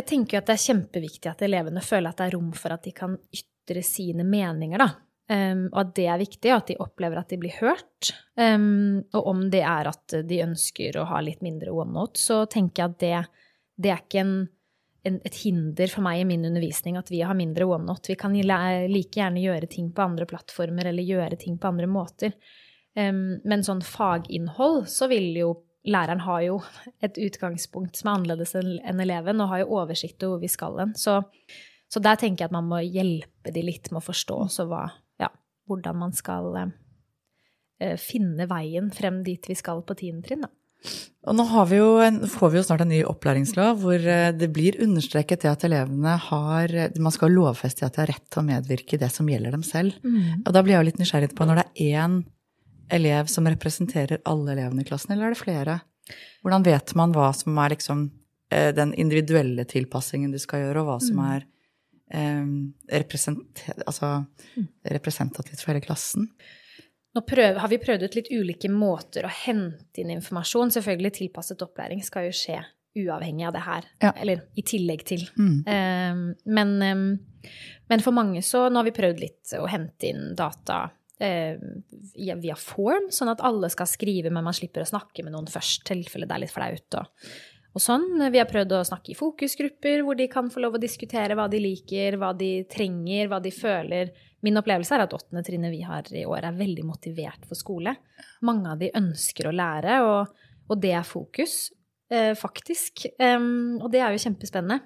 Jeg 0.00 0.08
tenker 0.08 0.36
jo 0.36 0.40
at 0.40 0.48
det 0.48 0.56
er 0.56 0.64
kjempeviktig 0.64 1.28
at 1.28 1.42
elevene 1.44 1.82
føler 1.84 2.08
at 2.08 2.20
det 2.20 2.30
er 2.30 2.36
rom 2.38 2.52
for 2.56 2.72
at 2.72 2.86
de 2.86 2.92
kan 2.96 3.18
ytre 3.36 3.82
sine 3.84 4.24
meninger, 4.24 4.80
da. 4.80 4.88
Um, 5.30 5.66
og 5.68 5.82
at 5.84 5.90
det 5.94 6.06
er 6.10 6.18
viktig, 6.18 6.50
og 6.50 6.56
at 6.56 6.70
de 6.72 6.78
opplever 6.82 7.20
at 7.20 7.30
de 7.30 7.38
blir 7.38 7.58
hørt. 7.60 8.08
Um, 8.34 9.02
og 9.14 9.28
om 9.30 9.44
det 9.52 9.60
er 9.62 9.90
at 9.92 10.16
de 10.26 10.40
ønsker 10.42 10.96
å 10.98 11.04
ha 11.12 11.20
litt 11.22 11.44
mindre 11.44 11.74
OneNote, 11.74 12.18
så 12.18 12.40
tenker 12.50 12.82
jeg 12.82 12.90
at 12.90 13.04
det, 13.04 13.44
det 13.84 13.92
er 13.92 14.00
ikke 14.02 14.24
en, 14.24 14.34
en, 15.06 15.20
et 15.28 15.38
hinder 15.44 15.92
for 15.92 16.06
meg 16.08 16.22
i 16.22 16.26
min 16.32 16.48
undervisning 16.48 16.98
at 16.98 17.12
vi 17.12 17.20
har 17.22 17.38
mindre 17.38 17.68
OneNote. 17.68 18.10
Vi 18.10 18.18
kan 18.18 18.34
like 18.34 19.20
gjerne 19.20 19.44
gjøre 19.44 19.70
ting 19.70 19.92
på 19.94 20.08
andre 20.08 20.26
plattformer 20.32 20.90
eller 20.90 21.06
gjøre 21.12 21.38
ting 21.44 21.60
på 21.60 21.70
andre 21.70 21.90
måter. 21.92 22.34
Um, 22.98 23.36
men 23.44 23.62
sånn 23.62 23.84
faginnhold, 23.86 24.88
så 24.90 25.12
vil 25.12 25.30
jo 25.44 25.52
læreren 25.88 26.22
har 26.26 26.42
jo 26.44 26.60
et 27.04 27.18
utgangspunkt 27.20 27.98
som 27.98 28.10
er 28.10 28.18
annerledes 28.18 28.54
enn 28.58 29.02
eleven, 29.02 29.40
og 29.40 29.52
har 29.52 29.62
jo 29.62 29.80
oversikt 29.80 30.22
over 30.26 30.36
hvor 30.36 30.44
vi 30.44 30.52
skal 30.52 30.78
hen. 30.82 30.94
Så, 30.98 31.20
så 31.90 32.02
der 32.04 32.20
tenker 32.20 32.44
jeg 32.44 32.50
at 32.50 32.56
man 32.56 32.68
må 32.68 32.82
hjelpe 32.84 33.54
de 33.54 33.64
litt 33.64 33.90
med 33.92 34.02
å 34.02 34.08
forstå 34.10 34.38
også 34.46 34.68
hva, 34.70 34.86
ja, 35.22 35.30
hvordan 35.70 36.00
man 36.02 36.16
skal 36.16 36.50
eh, 36.60 36.72
eh, 37.80 37.98
finne 38.00 38.48
veien 38.50 38.90
frem 38.94 39.22
dit 39.26 39.50
vi 39.50 39.58
skal 39.58 39.84
på 39.86 39.96
tiende 40.00 40.26
trinn, 40.26 40.48
da. 40.48 40.54
Og 41.28 41.34
nå 41.36 41.44
har 41.44 41.66
vi 41.68 41.76
en, 41.76 42.22
får 42.24 42.52
vi 42.54 42.56
jo 42.56 42.62
snart 42.64 42.80
en 42.86 42.88
ny 42.88 43.02
opplæringslov 43.04 43.82
hvor 43.82 44.00
eh, 44.00 44.30
det 44.32 44.46
blir 44.48 44.78
understreket 44.80 45.42
det 45.42 45.50
at 45.50 45.66
elevene 45.68 46.14
har 46.30 46.72
Man 46.96 47.12
skal 47.12 47.34
lovfeste 47.36 47.84
at 47.84 47.98
de 47.98 48.00
har 48.00 48.08
rett 48.08 48.24
til 48.32 48.40
å 48.40 48.46
medvirke 48.46 48.96
i 48.96 49.00
det 49.02 49.10
som 49.12 49.28
gjelder 49.28 49.52
dem 49.52 49.64
selv. 49.66 49.98
Og 50.46 50.48
da 50.56 50.62
blir 50.64 50.78
jeg 50.78 50.80
jo 50.80 50.88
litt 50.88 51.02
nysgjerrig 51.02 51.34
på 51.36 51.48
når 51.48 51.60
det 51.60 51.66
er 51.68 52.00
én 52.00 52.16
elev 52.90 53.26
som 53.30 53.46
representerer 53.48 54.22
alle 54.28 54.52
elevene 54.56 54.82
i 54.84 54.88
klassen, 54.88 55.14
eller 55.14 55.30
er 55.30 55.36
det 55.36 55.42
flere? 55.42 55.80
Hvordan 56.42 56.66
vet 56.66 56.94
man 56.98 57.12
hva 57.14 57.30
som 57.36 57.58
er 57.62 57.74
liksom 57.74 58.06
eh, 58.52 58.70
den 58.74 58.94
individuelle 58.98 59.64
tilpassingen 59.68 60.32
du 60.34 60.38
skal 60.42 60.64
gjøre, 60.66 60.82
og 60.82 60.88
hva 60.90 60.98
som 61.04 61.20
er 61.26 61.46
eh, 62.10 62.48
represent, 63.02 63.62
altså, 63.86 64.16
representativt 64.90 65.62
for 65.62 65.72
hele 65.74 65.84
klassen? 65.84 66.30
Nå 67.14 67.24
prøv, 67.26 67.56
har 67.58 67.70
vi 67.72 67.80
prøvd 67.82 68.04
ut 68.06 68.16
litt 68.20 68.28
ulike 68.30 68.68
måter 68.70 69.26
å 69.26 69.32
hente 69.46 69.98
inn 70.02 70.12
informasjon. 70.14 70.70
Selvfølgelig 70.76 71.16
tilpasset 71.16 71.64
opplæring 71.66 72.04
skal 72.06 72.28
jo 72.28 72.36
skje 72.38 72.60
uavhengig 73.00 73.46
av 73.48 73.54
det 73.54 73.62
her, 73.64 73.84
Ja. 74.02 74.12
eller 74.16 74.44
i 74.58 74.62
tillegg 74.66 75.04
til. 75.06 75.24
Mm. 75.38 75.58
Eh, 75.66 76.36
men, 76.46 76.82
eh, 76.82 77.50
men 77.88 78.00
for 78.00 78.12
mange 78.12 78.42
så 78.42 78.68
Nå 78.70 78.78
har 78.78 78.84
vi 78.84 78.94
prøvd 78.94 79.20
litt 79.20 79.52
å 79.58 79.66
hente 79.70 80.10
inn 80.10 80.34
data 80.38 80.90
via 81.20 82.36
via 82.40 82.56
form, 82.56 83.10
sånn 83.12 83.30
at 83.32 83.42
alle 83.44 83.68
skal 83.72 83.88
skrive, 83.90 84.32
men 84.32 84.46
man 84.46 84.56
slipper 84.56 84.84
å 84.84 84.88
snakke 84.88 85.24
med 85.24 85.34
noen 85.34 85.50
først, 85.50 85.84
tilfelle 85.88 86.28
det 86.28 86.36
er 86.36 86.44
litt 86.44 86.54
flaut. 86.54 86.96
Og, 87.00 87.30
og 87.76 87.84
sånn. 87.84 88.06
Vi 88.32 88.40
har 88.40 88.48
prøvd 88.50 88.74
å 88.78 88.84
snakke 88.88 89.12
i 89.12 89.18
fokusgrupper, 89.18 90.04
hvor 90.06 90.18
de 90.18 90.26
kan 90.32 90.50
få 90.52 90.64
lov 90.64 90.78
å 90.78 90.82
diskutere 90.82 91.36
hva 91.38 91.46
de 91.52 91.60
liker, 91.62 92.16
hva 92.20 92.32
de 92.36 92.52
trenger, 92.70 93.28
hva 93.30 93.40
de 93.44 93.52
føler. 93.54 94.14
Min 94.46 94.56
opplevelse 94.60 94.96
er 94.96 95.04
at 95.04 95.16
åttende 95.16 95.44
trinnet 95.46 95.74
vi 95.74 95.82
har 95.84 96.06
i 96.16 96.24
år, 96.24 96.46
er 96.48 96.56
veldig 96.56 96.86
motivert 96.88 97.44
for 97.48 97.58
skole. 97.58 97.94
Mange 98.46 98.72
av 98.72 98.80
de 98.80 98.92
ønsker 98.96 99.50
å 99.50 99.54
lære, 99.54 100.00
og, 100.06 100.48
og 100.70 100.80
det 100.80 100.94
er 100.96 101.06
fokus, 101.06 101.66
eh, 102.12 102.32
faktisk. 102.38 103.04
Um, 103.20 103.76
og 103.82 103.90
det 103.92 104.00
er 104.00 104.16
jo 104.16 104.24
kjempespennende. 104.24 104.80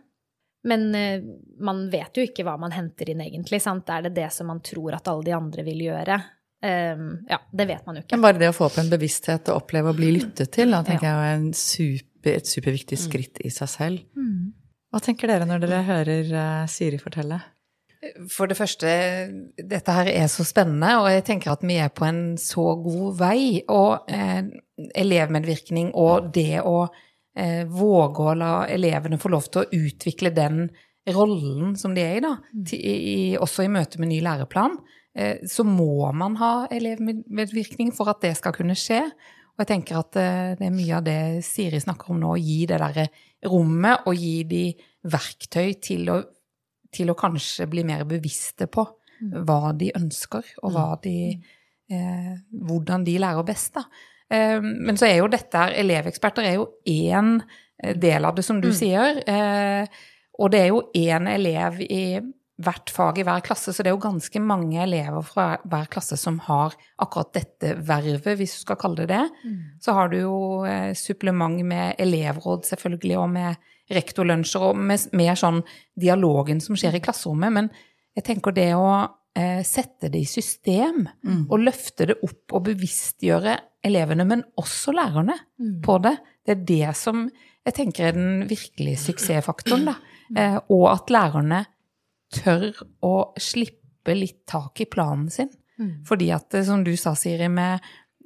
Men 0.64 0.86
eh, 0.96 1.24
man 1.60 1.86
vet 1.92 2.16
jo 2.16 2.24
ikke 2.24 2.46
hva 2.46 2.56
man 2.60 2.72
henter 2.72 3.10
inn, 3.12 3.20
egentlig. 3.24 3.60
sant? 3.62 3.90
Er 3.92 4.06
det 4.06 4.14
det 4.16 4.30
som 4.32 4.48
man 4.48 4.62
tror 4.64 4.96
at 4.96 5.08
alle 5.12 5.26
de 5.26 5.36
andre 5.36 5.64
vil 5.66 5.84
gjøre? 5.86 6.18
Eh, 6.64 7.06
ja, 7.28 7.40
det 7.52 7.68
vet 7.68 7.86
man 7.86 7.98
jo 7.98 8.04
ikke. 8.04 8.16
Men 8.16 8.26
bare 8.26 8.40
det 8.40 8.50
å 8.52 8.56
få 8.56 8.68
opp 8.70 8.80
en 8.80 8.92
bevissthet 8.92 9.52
og 9.52 9.64
oppleve 9.64 9.92
å 9.92 9.98
bli 9.98 10.12
lyttet 10.18 10.54
til, 10.56 10.72
da 10.72 10.84
tenker 10.86 11.10
jeg 11.10 11.30
er 11.30 11.38
en 11.38 11.50
super, 11.58 12.36
et 12.38 12.48
superviktig 12.48 13.00
skritt 13.00 13.42
i 13.44 13.52
seg 13.52 13.72
selv. 13.72 14.22
Hva 14.94 15.00
tenker 15.02 15.26
dere 15.26 15.46
når 15.48 15.64
dere 15.64 15.82
hører 15.88 16.28
eh, 16.38 16.66
Siri 16.70 17.00
fortelle? 17.02 17.40
For 18.30 18.46
det 18.46 18.56
første, 18.58 18.90
dette 19.58 19.94
her 19.96 20.10
er 20.12 20.28
så 20.30 20.44
spennende, 20.46 20.90
og 21.00 21.08
jeg 21.10 21.24
tenker 21.26 21.54
at 21.54 21.64
vi 21.66 21.78
er 21.80 21.90
på 21.90 22.04
en 22.06 22.36
så 22.38 22.74
god 22.78 23.16
vei. 23.18 23.64
Og 23.72 24.06
eh, 24.12 24.44
elevmedvirkning 25.02 25.90
og 25.98 26.30
det 26.36 26.60
å 26.62 26.84
eh, 27.36 27.62
våge 27.70 28.24
å 28.24 28.34
la 28.38 28.52
elevene 28.70 29.20
få 29.20 29.32
lov 29.32 29.48
til 29.50 29.62
å 29.62 29.84
utvikle 29.84 30.32
den 30.34 30.66
rollen 31.14 31.74
som 31.76 31.94
de 31.94 32.02
er 32.04 32.18
i, 32.18 32.24
da, 32.24 32.34
til, 32.66 32.80
i, 32.80 33.16
også 33.36 33.66
i 33.66 33.72
møte 33.72 34.00
med 34.00 34.12
ny 34.12 34.20
læreplan, 34.24 34.78
eh, 35.14 35.44
så 35.48 35.66
må 35.68 36.10
man 36.16 36.38
ha 36.40 36.52
elevmedvirkning 36.72 37.92
for 37.96 38.12
at 38.12 38.22
det 38.24 38.34
skal 38.40 38.56
kunne 38.56 38.76
skje. 38.78 39.02
Og 39.54 39.62
jeg 39.62 39.70
tenker 39.70 40.00
at 40.00 40.20
eh, 40.20 40.54
det 40.58 40.68
er 40.68 40.74
mye 40.74 40.98
av 40.98 41.04
det 41.06 41.20
Siri 41.46 41.82
snakker 41.82 42.14
om 42.14 42.22
nå, 42.22 42.34
å 42.34 42.40
gi 42.40 42.62
det 42.70 42.80
derre 42.82 43.08
rommet 43.44 44.08
og 44.08 44.16
gi 44.16 44.38
de 44.48 44.64
verktøy 45.04 45.76
til 45.84 46.08
å 46.14 46.22
til 46.94 47.10
å 47.10 47.18
kanskje 47.18 47.68
bli 47.70 47.84
mer 47.86 48.04
bevisste 48.08 48.68
på 48.70 48.84
hva 49.46 49.72
de 49.78 49.90
ønsker, 49.96 50.56
og 50.62 50.74
hva 50.74 50.88
de, 51.02 51.40
eh, 51.90 52.32
hvordan 52.66 53.04
de 53.06 53.16
lærer 53.22 53.46
best. 53.46 53.74
Da. 53.78 53.84
Eh, 54.34 54.58
men 54.60 54.98
så 55.00 55.08
er 55.08 55.20
jo 55.20 55.30
dette 55.32 55.60
her 55.60 55.76
Eleveksperter 55.84 56.50
er 56.50 56.58
jo 56.58 56.68
én 56.90 57.38
del 57.94 58.24
av 58.24 58.36
det, 58.36 58.44
som 58.46 58.60
du 58.62 58.70
sier. 58.74 59.20
Eh, 59.26 59.86
og 60.38 60.50
det 60.50 60.64
er 60.64 60.72
jo 60.72 60.88
én 60.98 61.28
elev 61.30 61.80
i 61.84 62.06
hvert 62.64 62.90
fag 62.94 63.18
i 63.18 63.24
hver 63.26 63.42
klasse, 63.42 63.72
så 63.74 63.82
det 63.82 63.90
er 63.90 63.96
jo 63.96 64.02
ganske 64.04 64.40
mange 64.42 64.78
elever 64.84 65.24
fra 65.26 65.46
hver 65.66 65.88
klasse 65.90 66.16
som 66.18 66.36
har 66.46 66.76
akkurat 67.02 67.32
dette 67.34 67.72
vervet, 67.82 68.36
hvis 68.38 68.54
du 68.54 68.60
skal 68.62 68.78
kalle 68.78 69.02
det 69.02 69.08
det. 69.10 69.24
Så 69.82 69.94
har 69.96 70.12
du 70.12 70.20
jo 70.20 70.36
eh, 70.68 70.92
supplement 70.94 71.58
med 71.66 71.98
elevråd, 71.98 72.62
selvfølgelig, 72.70 73.18
og 73.18 73.28
med 73.34 73.56
rektorlunsjer, 73.90 74.68
og 74.70 74.78
med 74.78 75.08
mer 75.18 75.34
sånn 75.34 75.60
dialogen 75.98 76.62
som 76.62 76.78
skjer 76.78 76.94
i 76.94 77.02
klasserommet. 77.02 77.52
Men 77.52 77.70
jeg 78.14 78.24
tenker 78.30 78.54
det 78.54 78.70
å 78.78 78.86
eh, 79.36 79.62
sette 79.66 80.10
det 80.12 80.20
i 80.22 80.28
system, 80.28 81.06
og 81.50 81.58
løfte 81.60 82.06
det 82.06 82.18
opp 82.22 82.54
og 82.54 82.64
bevisstgjøre 82.68 83.58
elevene, 83.84 84.24
men 84.24 84.44
også 84.56 84.94
lærerne, 84.96 85.36
på 85.84 85.98
det, 86.02 86.16
det 86.46 86.54
er 86.54 86.64
det 86.64 86.96
som 86.96 87.26
jeg 87.64 87.74
tenker 87.78 88.08
er 88.10 88.16
den 88.16 88.44
virkelige 88.48 89.00
suksessfaktoren, 89.00 89.86
da. 89.88 89.94
Eh, 90.36 90.58
og 90.68 90.86
at 90.90 91.12
lærerne 91.12 91.64
tør 92.34 92.72
å 93.04 93.32
slippe 93.40 94.16
litt 94.16 94.42
tak 94.50 94.80
i 94.84 94.88
planen 94.90 95.30
sin. 95.32 95.48
Fordi 96.06 96.30
at, 96.30 96.54
eh, 96.54 96.64
som 96.64 96.84
du 96.84 96.94
sa, 96.96 97.14
Siri, 97.14 97.48
med 97.48 97.80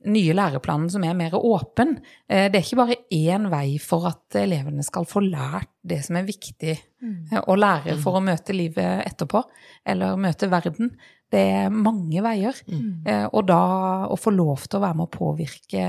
nye 0.07 0.35
læreplanen 0.37 0.90
som 0.93 1.05
er 1.05 1.17
mer 1.19 1.35
åpen, 1.38 1.97
eh, 2.28 2.47
det 2.52 2.61
er 2.61 2.67
ikke 2.67 2.81
bare 2.81 2.99
én 3.14 3.49
vei 3.50 3.78
for 3.83 4.07
at 4.11 4.38
elevene 4.38 4.85
skal 4.87 5.09
få 5.09 5.23
lært 5.25 5.71
det 5.88 6.00
som 6.07 6.19
er 6.21 6.28
viktig 6.28 6.76
mm. 7.02 7.40
å 7.49 7.57
lære 7.59 7.97
for 8.02 8.19
å 8.19 8.25
møte 8.25 8.57
livet 8.57 9.07
etterpå, 9.09 9.43
eller 9.88 10.21
møte 10.21 10.50
verden. 10.52 10.93
Det 11.28 11.40
er 11.59 11.75
mange 11.75 12.23
veier. 12.25 12.57
Mm. 12.69 13.05
Og 13.37 13.43
da 13.49 13.62
å 14.09 14.17
få 14.17 14.33
lov 14.33 14.64
til 14.64 14.78
å 14.78 14.85
være 14.87 14.97
med 14.97 15.09
å 15.09 15.12
påvirke 15.12 15.88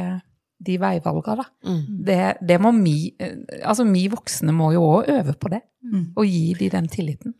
de 0.60 0.76
veivalgene, 0.80 1.40
da. 1.40 1.76
Det, 2.10 2.20
det 2.44 2.58
må 2.60 2.74
vi 2.82 3.14
Altså, 3.64 3.86
vi 3.88 4.08
voksne 4.12 4.52
må 4.56 4.74
jo 4.76 4.84
òg 4.98 5.12
øve 5.14 5.36
på 5.40 5.52
det. 5.54 5.62
Og 6.20 6.28
gi 6.28 6.56
de 6.60 6.68
den 6.74 6.90
tilliten. 6.92 7.36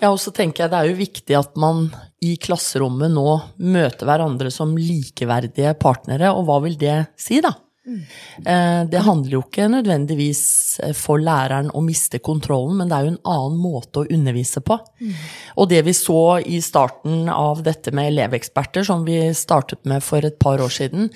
Ja, 0.00 0.10
og 0.10 0.20
så 0.22 0.32
tenker 0.34 0.64
jeg 0.64 0.72
det 0.72 0.78
er 0.80 0.90
jo 0.90 1.00
viktig 1.00 1.36
at 1.38 1.58
man 1.60 1.88
i 2.24 2.34
klasserommet 2.40 3.12
nå 3.14 3.26
møter 3.64 4.08
hverandre 4.08 4.52
som 4.52 4.76
likeverdige 4.76 5.72
partnere, 5.80 6.32
og 6.34 6.46
hva 6.48 6.60
vil 6.64 6.78
det 6.80 6.98
si, 7.20 7.40
da? 7.44 7.54
Mm. 7.90 8.02
Det 8.92 9.00
handler 9.02 9.32
jo 9.32 9.40
ikke 9.42 9.66
nødvendigvis 9.72 10.42
for 10.98 11.22
læreren 11.22 11.70
å 11.74 11.80
miste 11.82 12.20
kontrollen, 12.22 12.76
men 12.78 12.90
det 12.90 12.96
er 12.96 13.06
jo 13.06 13.12
en 13.14 13.32
annen 13.32 13.56
måte 13.60 14.02
å 14.02 14.10
undervise 14.12 14.62
på. 14.64 14.76
Og 15.56 15.70
det 15.70 15.80
vi 15.88 15.96
så 15.96 16.20
i 16.44 16.60
starten 16.64 17.30
av 17.32 17.64
dette 17.66 17.94
med 17.96 18.12
eleveksperter, 18.12 18.86
som 18.86 19.06
vi 19.08 19.22
startet 19.36 19.82
med 19.88 20.04
for 20.04 20.26
et 20.28 20.38
par 20.38 20.62
år 20.62 20.72
siden, 20.76 21.08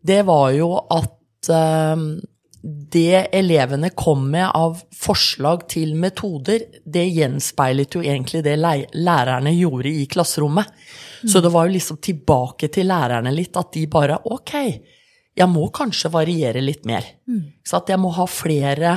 det 0.00 0.22
var 0.28 0.52
jo 0.54 0.70
at 0.78 1.50
eh, 1.52 2.06
det 2.62 3.28
elevene 3.32 3.90
kom 3.94 4.24
med 4.32 4.48
av 4.54 4.80
forslag 4.94 5.68
til 5.70 5.94
metoder, 5.98 6.64
det 6.84 7.04
gjenspeilet 7.06 7.94
jo 7.94 8.02
egentlig 8.02 8.42
det 8.46 8.56
lærerne 8.58 9.52
gjorde 9.54 9.92
i 9.92 10.06
klasserommet. 10.10 10.72
Så 11.26 11.40
det 11.42 11.52
var 11.54 11.66
jo 11.66 11.76
liksom 11.76 12.00
tilbake 12.02 12.68
til 12.74 12.90
lærerne 12.90 13.30
litt, 13.34 13.56
at 13.58 13.72
de 13.74 13.86
bare 13.90 14.18
ok, 14.24 14.54
jeg 15.38 15.50
må 15.50 15.68
kanskje 15.74 16.10
variere 16.10 16.62
litt 16.62 16.86
mer. 16.86 17.06
Så 17.66 17.78
at 17.78 17.90
jeg 17.92 18.00
må 18.02 18.10
ha 18.16 18.26
flere 18.26 18.96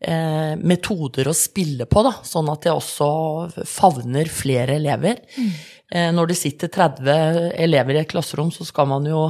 eh, 0.00 0.54
metoder 0.56 1.28
å 1.28 1.36
spille 1.36 1.86
på, 1.88 2.04
da, 2.06 2.14
sånn 2.24 2.48
at 2.52 2.68
jeg 2.68 2.76
også 2.76 3.64
favner 3.68 4.28
flere 4.32 4.78
elever. 4.80 5.20
Eh, 5.92 6.08
når 6.16 6.32
det 6.32 6.38
sitter 6.40 6.72
30 6.72 7.52
elever 7.60 7.98
i 7.98 8.02
et 8.02 8.10
klasserom, 8.10 8.52
så 8.52 8.64
skal 8.68 8.88
man 8.88 9.08
jo 9.08 9.28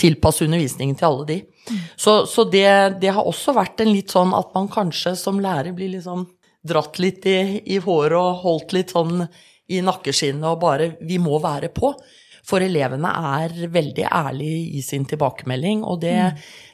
tilpasse 0.00 0.44
undervisningen 0.44 0.96
til 0.96 1.08
alle 1.08 1.26
de. 1.28 1.38
Så, 1.96 2.26
så 2.26 2.44
det, 2.50 2.68
det 3.02 3.12
har 3.14 3.26
også 3.26 3.54
vært 3.54 3.82
en 3.82 3.92
litt 3.92 4.12
sånn 4.12 4.32
at 4.36 4.50
man 4.56 4.70
kanskje 4.72 5.14
som 5.18 5.40
lærer 5.42 5.74
blir 5.76 5.92
liksom 5.94 6.26
dratt 6.66 6.98
litt 7.00 7.26
i, 7.28 7.60
i 7.72 7.78
håret 7.80 8.18
og 8.18 8.42
holdt 8.44 8.74
litt 8.76 8.94
sånn 8.94 9.24
i 9.70 9.80
nakkeskinnet 9.84 10.48
og 10.50 10.58
bare 10.64 10.90
Vi 11.06 11.20
må 11.22 11.38
være 11.42 11.70
på. 11.72 11.92
For 12.46 12.64
elevene 12.64 13.10
er 13.36 13.54
veldig 13.70 14.06
ærlige 14.08 14.78
i 14.78 14.82
sin 14.82 15.04
tilbakemelding, 15.06 15.84
og 15.86 16.00
det, 16.02 16.16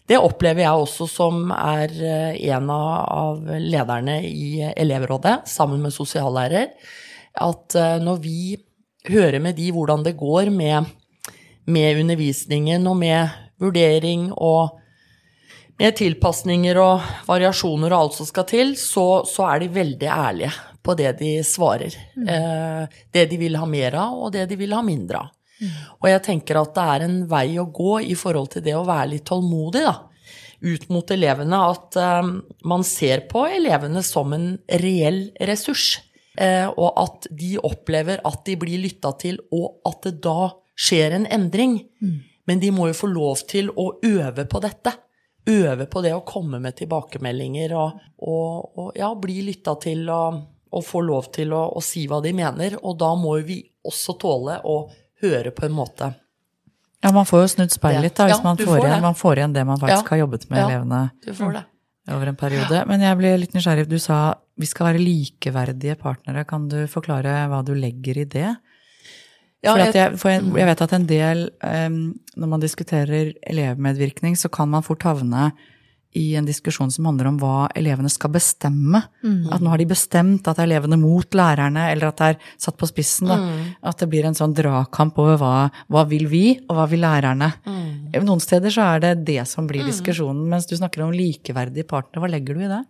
det 0.09 0.17
opplever 0.23 0.63
jeg 0.63 0.85
også 0.87 1.09
som 1.11 1.51
er 1.53 1.93
eh, 1.93 2.39
en 2.55 2.71
av, 2.73 2.93
av 3.11 3.51
lederne 3.61 4.21
i 4.25 4.63
elevrådet, 4.71 5.41
sammen 5.51 5.83
med 5.83 5.93
sosiallærer, 5.93 6.71
at 7.43 7.77
eh, 7.77 7.99
når 8.01 8.23
vi 8.23 8.39
hører 9.11 9.43
med 9.43 9.59
de 9.59 9.69
hvordan 9.75 10.07
det 10.07 10.17
går 10.17 10.55
med 10.55 10.87
med 11.67 12.01
undervisningen 12.01 12.87
og 12.87 12.97
med 13.01 13.46
vurdering 13.63 14.31
og 14.33 14.83
med 15.77 15.97
tilpasninger 15.99 16.79
og 16.81 17.05
variasjoner 17.29 17.93
og 17.93 17.99
alt 17.99 18.19
som 18.19 18.29
skal 18.29 18.47
til, 18.49 18.73
så, 18.81 19.23
så 19.29 19.45
er 19.51 19.63
de 19.63 19.75
veldig 19.75 20.09
ærlige 20.09 20.53
på 20.87 20.95
det 20.97 21.17
de 21.21 21.33
svarer. 21.45 21.95
Eh, 22.17 23.01
det 23.13 23.27
de 23.31 23.39
vil 23.41 23.59
ha 23.59 23.67
mer 23.69 23.99
av, 24.01 24.17
og 24.27 24.33
det 24.33 24.47
de 24.51 24.59
vil 24.61 24.75
ha 24.77 24.83
mindre 24.87 25.25
av. 25.25 25.33
Og 26.03 26.11
jeg 26.11 26.23
tenker 26.27 26.59
at 26.61 26.75
det 26.77 26.85
er 26.95 27.05
en 27.07 27.17
vei 27.31 27.47
å 27.61 27.69
gå 27.73 28.01
i 28.13 28.17
forhold 28.19 28.51
til 28.53 28.65
det 28.67 28.75
å 28.77 28.85
være 28.87 29.15
litt 29.15 29.27
tålmodig, 29.29 29.87
da. 29.87 29.97
Ut 30.67 30.87
mot 30.93 31.11
elevene. 31.13 31.61
At 31.73 31.99
eh, 32.01 32.31
man 32.69 32.85
ser 32.87 33.27
på 33.31 33.47
elevene 33.49 34.03
som 34.07 34.33
en 34.37 34.53
reell 34.85 35.27
ressurs. 35.49 35.99
Eh, 36.37 36.69
og 36.69 37.01
at 37.01 37.29
de 37.33 37.57
opplever 37.65 38.21
at 38.29 38.45
de 38.49 38.57
blir 38.61 38.81
lytta 38.85 39.13
til, 39.21 39.41
og 39.57 39.81
at 39.89 40.09
det 40.09 40.19
da 40.25 40.53
skjer 40.77 41.17
en 41.17 41.29
endring. 41.33 41.79
Men 42.47 42.61
de 42.63 42.71
må 42.75 42.89
jo 42.91 42.95
få 42.95 43.09
lov 43.11 43.41
til 43.51 43.71
å 43.75 43.89
øve 44.07 44.45
på 44.47 44.61
dette. 44.63 44.93
Øve 45.51 45.87
på 45.91 46.03
det 46.03 46.13
å 46.15 46.25
komme 46.27 46.59
med 46.63 46.77
tilbakemeldinger 46.79 47.73
og, 47.79 48.01
og, 48.19 48.79
og 48.79 48.93
ja, 48.99 49.13
bli 49.15 49.41
lytta 49.47 49.77
til 49.83 50.09
og, 50.11 50.41
og 50.75 50.85
få 50.87 51.01
lov 51.07 51.29
til 51.35 51.53
å, 51.55 51.65
å 51.79 51.83
si 51.83 52.07
hva 52.11 52.21
de 52.25 52.33
mener. 52.35 52.79
Og 52.83 52.97
da 52.99 53.13
må 53.19 53.37
vi 53.47 53.61
også 53.87 54.17
tåle 54.23 54.61
å 54.67 54.81
høre 55.23 55.53
på 55.55 55.67
en 55.69 55.75
måte. 55.77 56.11
Ja, 57.05 57.13
man 57.15 57.27
får 57.29 57.45
jo 57.45 57.49
snudd 57.55 57.71
speilet 57.75 58.03
litt 58.09 58.17
da, 58.19 58.27
hvis 58.27 58.41
Ja, 58.41 58.43
man, 58.45 58.59
får 58.59 58.67
får 58.73 58.87
igjen, 58.89 59.03
man 59.05 59.15
får 59.19 59.39
igjen 59.39 59.55
det 59.55 59.65
man 59.69 59.79
faktisk 59.79 60.07
Ja. 60.09 60.11
har 60.15 60.23
jobbet 60.25 60.47
med 60.51 60.63
elevene 60.65 61.01
Du 61.23 61.33
får 61.37 61.53
det. 61.55 61.65
over 62.11 62.27
en 62.33 62.37
periode. 62.41 62.81
Men 62.89 63.01
jeg 63.05 63.19
ble 63.21 63.37
litt 63.39 63.55
nysgjerrig. 63.55 63.87
Du 63.91 63.99
sa 64.03 64.35
vi 64.59 64.67
skal 64.67 64.89
være 64.93 65.03
likeverdige 65.05 65.99
partnere. 66.01 66.47
Kan 66.49 66.67
du 66.73 66.87
forklare 66.91 67.45
hva 67.51 67.63
du 67.65 67.75
legger 67.77 68.23
i 68.23 68.25
det? 68.25 68.57
For 69.73 69.79
jeg- 69.93 69.93
for 70.19 70.29
jeg, 70.31 70.43
jeg 70.63 70.67
vet 70.67 70.83
at 70.83 70.93
en 70.93 71.07
del, 71.07 71.51
um, 71.63 71.97
når 72.37 72.49
man 72.49 72.61
diskuterer 72.61 73.33
elevmedvirkning, 73.47 74.37
så 74.37 74.51
kan 74.51 74.69
man 74.71 74.83
fort 74.83 75.03
havne 75.03 75.53
i 76.17 76.35
en 76.39 76.47
diskusjon 76.47 76.91
som 76.91 77.05
handler 77.05 77.27
om 77.29 77.39
hva 77.39 77.69
elevene 77.77 78.09
skal 78.09 78.31
bestemme. 78.33 79.03
At 79.53 79.61
nå 79.61 79.69
har 79.69 79.77
de 79.77 79.85
bestemt 79.85 80.47
at 80.49 80.57
det 80.57 80.63
er 80.65 80.71
elevene 80.71 80.97
mot 80.99 81.29
lærerne, 81.37 81.91
eller 81.93 82.09
at 82.09 82.17
det 82.17 82.29
er 82.31 82.39
satt 82.57 82.79
på 82.79 82.89
spissen. 82.89 83.29
Da. 83.29 83.37
At 83.85 83.99
det 83.99 84.09
blir 84.09 84.25
en 84.25 84.33
sånn 84.39 84.55
dragkamp 84.57 85.19
over 85.19 85.37
hva, 85.37 85.71
hva 85.91 86.07
vil 86.09 86.25
vi, 86.27 86.59
og 86.71 86.77
hva 86.77 86.89
vil 86.89 87.01
lærerne. 87.01 87.53
Noen 88.25 88.41
steder 88.41 88.71
så 88.73 88.97
er 88.97 89.01
det 89.01 89.25
det 89.27 89.47
som 89.47 89.67
blir 89.69 89.85
diskusjonen, 89.93 90.49
mens 90.49 90.65
du 90.67 90.75
snakker 90.75 91.03
om 91.05 91.13
likeverdige 91.13 91.85
partnere. 91.87 92.23
Hva 92.25 92.31
legger 92.33 92.55
du 92.55 92.61
i 92.65 92.69
det? 92.73 92.85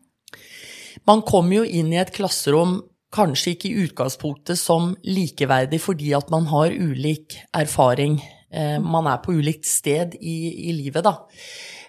Man 1.06 1.22
kommer 1.22 1.56
jo 1.56 1.64
inn 1.64 1.92
i 1.92 1.96
et 1.98 2.12
klasserom 2.14 2.82
kanskje 3.16 3.54
ikke 3.54 3.68
i 3.70 3.86
utgangspunktet 3.86 4.60
som 4.60 4.92
likeverdig 5.06 5.80
fordi 5.82 6.12
at 6.16 6.30
man 6.32 6.48
har 6.52 6.74
ulik 6.74 7.38
erfaring. 7.56 8.20
Eh, 8.52 8.78
man 8.82 9.08
er 9.10 9.22
på 9.24 9.34
ulikt 9.36 9.66
sted 9.68 10.16
i, 10.20 10.36
i 10.70 10.76
livet, 10.76 11.04
da. 11.06 11.16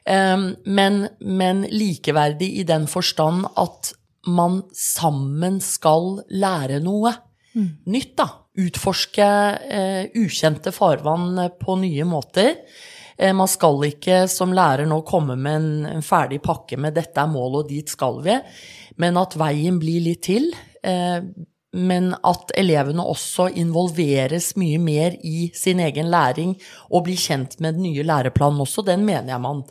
Eh, 0.07 0.49
men, 0.65 1.05
men 1.21 1.63
likeverdig 1.71 2.51
i 2.61 2.65
den 2.67 2.87
forstand 2.91 3.47
at 3.55 3.93
man 4.27 4.61
sammen 4.75 5.61
skal 5.63 6.17
lære 6.27 6.81
noe 6.83 7.13
nytt, 7.57 8.11
da. 8.19 8.27
Utforske 8.57 9.25
eh, 9.69 10.03
ukjente 10.17 10.73
farvann 10.73 11.39
på 11.61 11.77
nye 11.81 12.05
måter. 12.09 12.55
Man 13.17 13.49
skal 13.49 13.81
ikke 13.87 14.17
som 14.29 14.51
lærer 14.53 14.85
nå 14.85 14.99
komme 15.01 15.33
med 15.41 15.55
en, 15.57 15.69
en 15.89 16.03
ferdig 16.05 16.37
pakke 16.45 16.77
med 16.77 16.93
'dette 16.93 17.17
er 17.17 17.31
målet, 17.31 17.63
og 17.63 17.71
dit 17.71 17.89
skal 17.89 18.19
vi', 18.21 18.35
men 19.01 19.17
at 19.17 19.33
veien 19.33 19.79
blir 19.81 20.03
litt 20.05 20.21
til. 20.27 20.51
Eh, 20.87 21.19
men 21.77 22.13
at 22.25 22.53
elevene 22.57 23.03
også 23.05 23.49
involveres 23.59 24.53
mye 24.57 24.79
mer 24.81 25.17
i 25.27 25.49
sin 25.55 25.81
egen 25.83 26.09
læring 26.09 26.55
og 26.87 27.03
blir 27.05 27.19
kjent 27.19 27.57
med 27.61 27.77
den 27.77 27.89
nye 27.89 28.05
læreplanen 28.07 28.63
også, 28.63 28.85
den 28.87 29.03
mener 29.05 29.35
jeg 29.35 29.43
man 29.43 29.61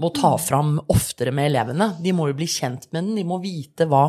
må 0.00 0.10
ta 0.16 0.32
fram 0.40 0.78
oftere 0.90 1.30
med 1.34 1.50
elevene. 1.50 1.92
De 2.02 2.14
må 2.16 2.30
jo 2.30 2.38
bli 2.38 2.48
kjent 2.50 2.88
med 2.90 3.04
den, 3.04 3.18
de 3.20 3.26
må 3.28 3.38
vite 3.42 3.86
hva 3.86 4.08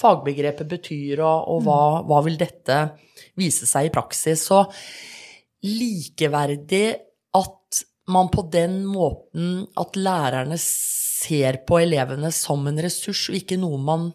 fagbegrepet 0.00 0.68
betyr, 0.68 1.22
og, 1.24 1.48
og 1.54 1.64
hva, 1.64 1.80
hva 2.06 2.20
vil 2.26 2.36
dette 2.38 2.76
vise 3.40 3.66
seg 3.68 3.88
i 3.88 3.94
praksis. 3.94 4.44
Så 4.44 4.62
likeverdig 5.66 6.86
at 7.40 7.82
man 8.12 8.28
på 8.30 8.44
den 8.52 8.82
måten 8.86 9.64
at 9.80 9.96
lærerne 9.98 10.58
ser 10.60 11.62
på 11.66 11.80
elevene 11.80 12.30
som 12.34 12.68
en 12.68 12.84
ressurs, 12.84 13.24
og 13.32 13.40
ikke 13.40 13.58
noe 13.58 13.80
man 13.82 14.10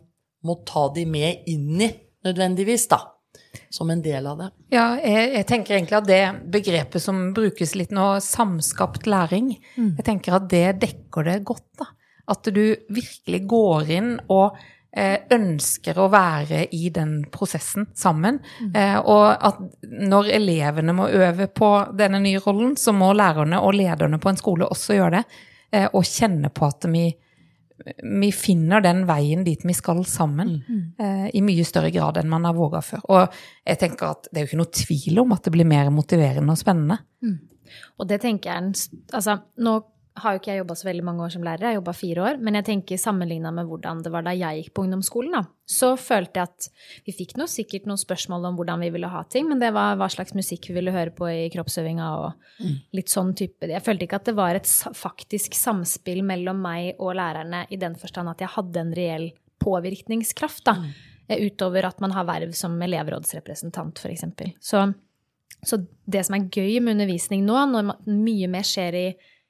må 0.48 0.57
ta 0.67 0.88
de 0.95 1.05
med 1.10 1.48
inn 1.50 1.81
i 1.81 1.89
nødvendigvis, 2.25 2.88
da. 2.91 3.01
Som 3.71 3.89
en 3.91 4.01
del 4.03 4.27
av 4.27 4.39
det. 4.39 4.50
Ja, 4.71 4.86
jeg, 5.00 5.31
jeg 5.36 5.48
tenker 5.48 5.75
egentlig 5.75 5.98
at 5.98 6.07
det 6.07 6.21
begrepet 6.51 7.03
som 7.03 7.31
brukes 7.36 7.74
litt 7.79 7.93
nå, 7.95 8.13
samskapt 8.24 9.07
læring, 9.10 9.55
jeg 9.75 10.05
tenker 10.07 10.38
at 10.38 10.50
det 10.51 10.67
dekker 10.83 11.27
det 11.27 11.39
godt, 11.48 11.67
da. 11.81 11.89
At 12.31 12.48
du 12.53 12.63
virkelig 12.93 13.41
går 13.50 13.89
inn 13.91 14.12
og 14.31 14.60
eh, 14.95 15.24
ønsker 15.33 15.98
å 16.00 16.07
være 16.13 16.65
i 16.77 16.91
den 16.93 17.17
prosessen 17.33 17.89
sammen. 17.98 18.39
Mm. 18.62 18.75
og 19.01 19.25
at 19.33 19.60
når 19.89 20.29
elevene 20.38 20.95
må 20.95 21.10
øve 21.10 21.48
på 21.51 21.71
denne 21.98 22.21
nye 22.24 22.43
rollen, 22.43 22.77
så 22.77 22.93
må 22.95 23.12
lærerne 23.17 23.60
og 23.60 23.75
lederne 23.75 24.19
på 24.21 24.31
en 24.31 24.39
skole 24.39 24.69
også 24.69 25.00
gjøre 25.00 25.19
det. 25.19 25.41
Eh, 25.71 25.88
og 25.95 26.03
kjenne 26.07 26.51
på 26.51 26.67
at 26.67 26.88
vi, 26.91 27.05
vi 28.00 28.31
finner 28.36 28.83
den 28.83 29.03
veien 29.10 29.43
dit 29.43 29.63
vi 29.65 29.74
skal 29.74 30.03
sammen, 30.05 30.57
eh, 31.00 31.29
i 31.33 31.41
mye 31.41 31.65
større 31.67 31.91
grad 31.91 32.17
enn 32.17 32.29
man 32.29 32.45
har 32.45 32.57
våga 32.57 32.81
før. 32.81 33.05
Og 33.10 33.39
jeg 33.67 33.79
tenker 33.79 34.12
at 34.12 34.27
det 34.31 34.38
er 34.38 34.45
jo 34.45 34.51
ikke 34.51 34.62
noe 34.63 34.75
tvil 34.81 35.24
om 35.24 35.31
at 35.36 35.43
det 35.43 35.55
blir 35.55 35.69
mer 35.69 35.89
motiverende 35.93 36.51
og 36.51 36.62
spennende. 36.62 37.00
Og 38.00 38.07
det 38.07 38.21
tenker 38.21 38.51
jeg 38.51 38.89
Altså, 39.13 39.38
nå 39.57 39.77
har 40.20 40.34
jo 40.34 40.41
ikke 40.41 40.51
jeg 40.51 40.60
jobba 40.60 40.75
så 40.75 40.88
veldig 40.88 41.03
mange 41.08 41.24
år 41.24 41.32
som 41.34 41.44
lærer, 41.46 41.70
jeg 41.70 41.77
jobba 41.77 41.94
fire 41.96 42.24
år, 42.27 42.39
men 42.44 42.58
jeg 42.58 42.65
tenker 42.68 43.00
sammenligna 43.00 43.51
med 43.56 43.70
hvordan 43.70 44.01
det 44.03 44.12
var 44.12 44.25
da 44.25 44.34
jeg 44.36 44.60
gikk 44.60 44.74
på 44.75 44.84
ungdomsskolen, 44.84 45.38
da, 45.38 45.41
så 45.72 45.94
følte 46.00 46.41
jeg 46.41 46.50
at 46.50 46.68
vi 47.08 47.15
fikk 47.15 47.36
noe, 47.39 47.48
sikkert 47.51 47.88
noen 47.88 48.01
spørsmål 48.01 48.50
om 48.50 48.58
hvordan 48.60 48.84
vi 48.84 48.89
ville 48.91 49.12
ha 49.12 49.22
ting, 49.32 49.48
men 49.50 49.62
det 49.62 49.70
var 49.75 49.96
hva 50.00 50.10
slags 50.12 50.36
musikk 50.38 50.68
vi 50.70 50.75
ville 50.80 50.94
høre 50.96 51.15
på 51.15 51.30
i 51.32 51.46
kroppsøvinga 51.53 52.10
og 52.20 52.65
litt 52.98 53.13
sånn 53.13 53.32
type. 53.39 53.70
Jeg 53.72 53.86
følte 53.86 54.08
ikke 54.08 54.20
at 54.20 54.27
det 54.27 54.36
var 54.38 54.60
et 54.60 54.72
faktisk 55.00 55.56
samspill 55.58 56.25
mellom 56.27 56.60
meg 56.62 57.00
og 57.00 57.15
lærerne 57.20 57.63
i 57.72 57.80
den 57.80 57.96
forstand 58.00 58.34
at 58.34 58.44
jeg 58.44 58.51
hadde 58.58 58.84
en 58.84 58.96
reell 58.98 59.30
påvirkningskraft, 59.63 60.65
da, 60.68 60.75
eh, 61.30 61.39
utover 61.46 61.88
at 61.88 62.03
man 62.03 62.18
har 62.18 62.27
verv 62.27 62.51
som 62.58 62.75
elevrådsrepresentant, 62.84 64.03
f.eks. 64.03 64.27
Så 64.60 64.89
så 65.62 65.77
det 66.10 66.24
som 66.25 66.36
er 66.38 66.48
gøy 66.50 66.80
med 66.82 66.96
undervisning 66.96 67.44
nå, 67.46 67.58
når 67.70 67.94
mye 68.10 68.50
mer 68.50 68.65
skjer 68.65 68.98
i, 68.98 69.06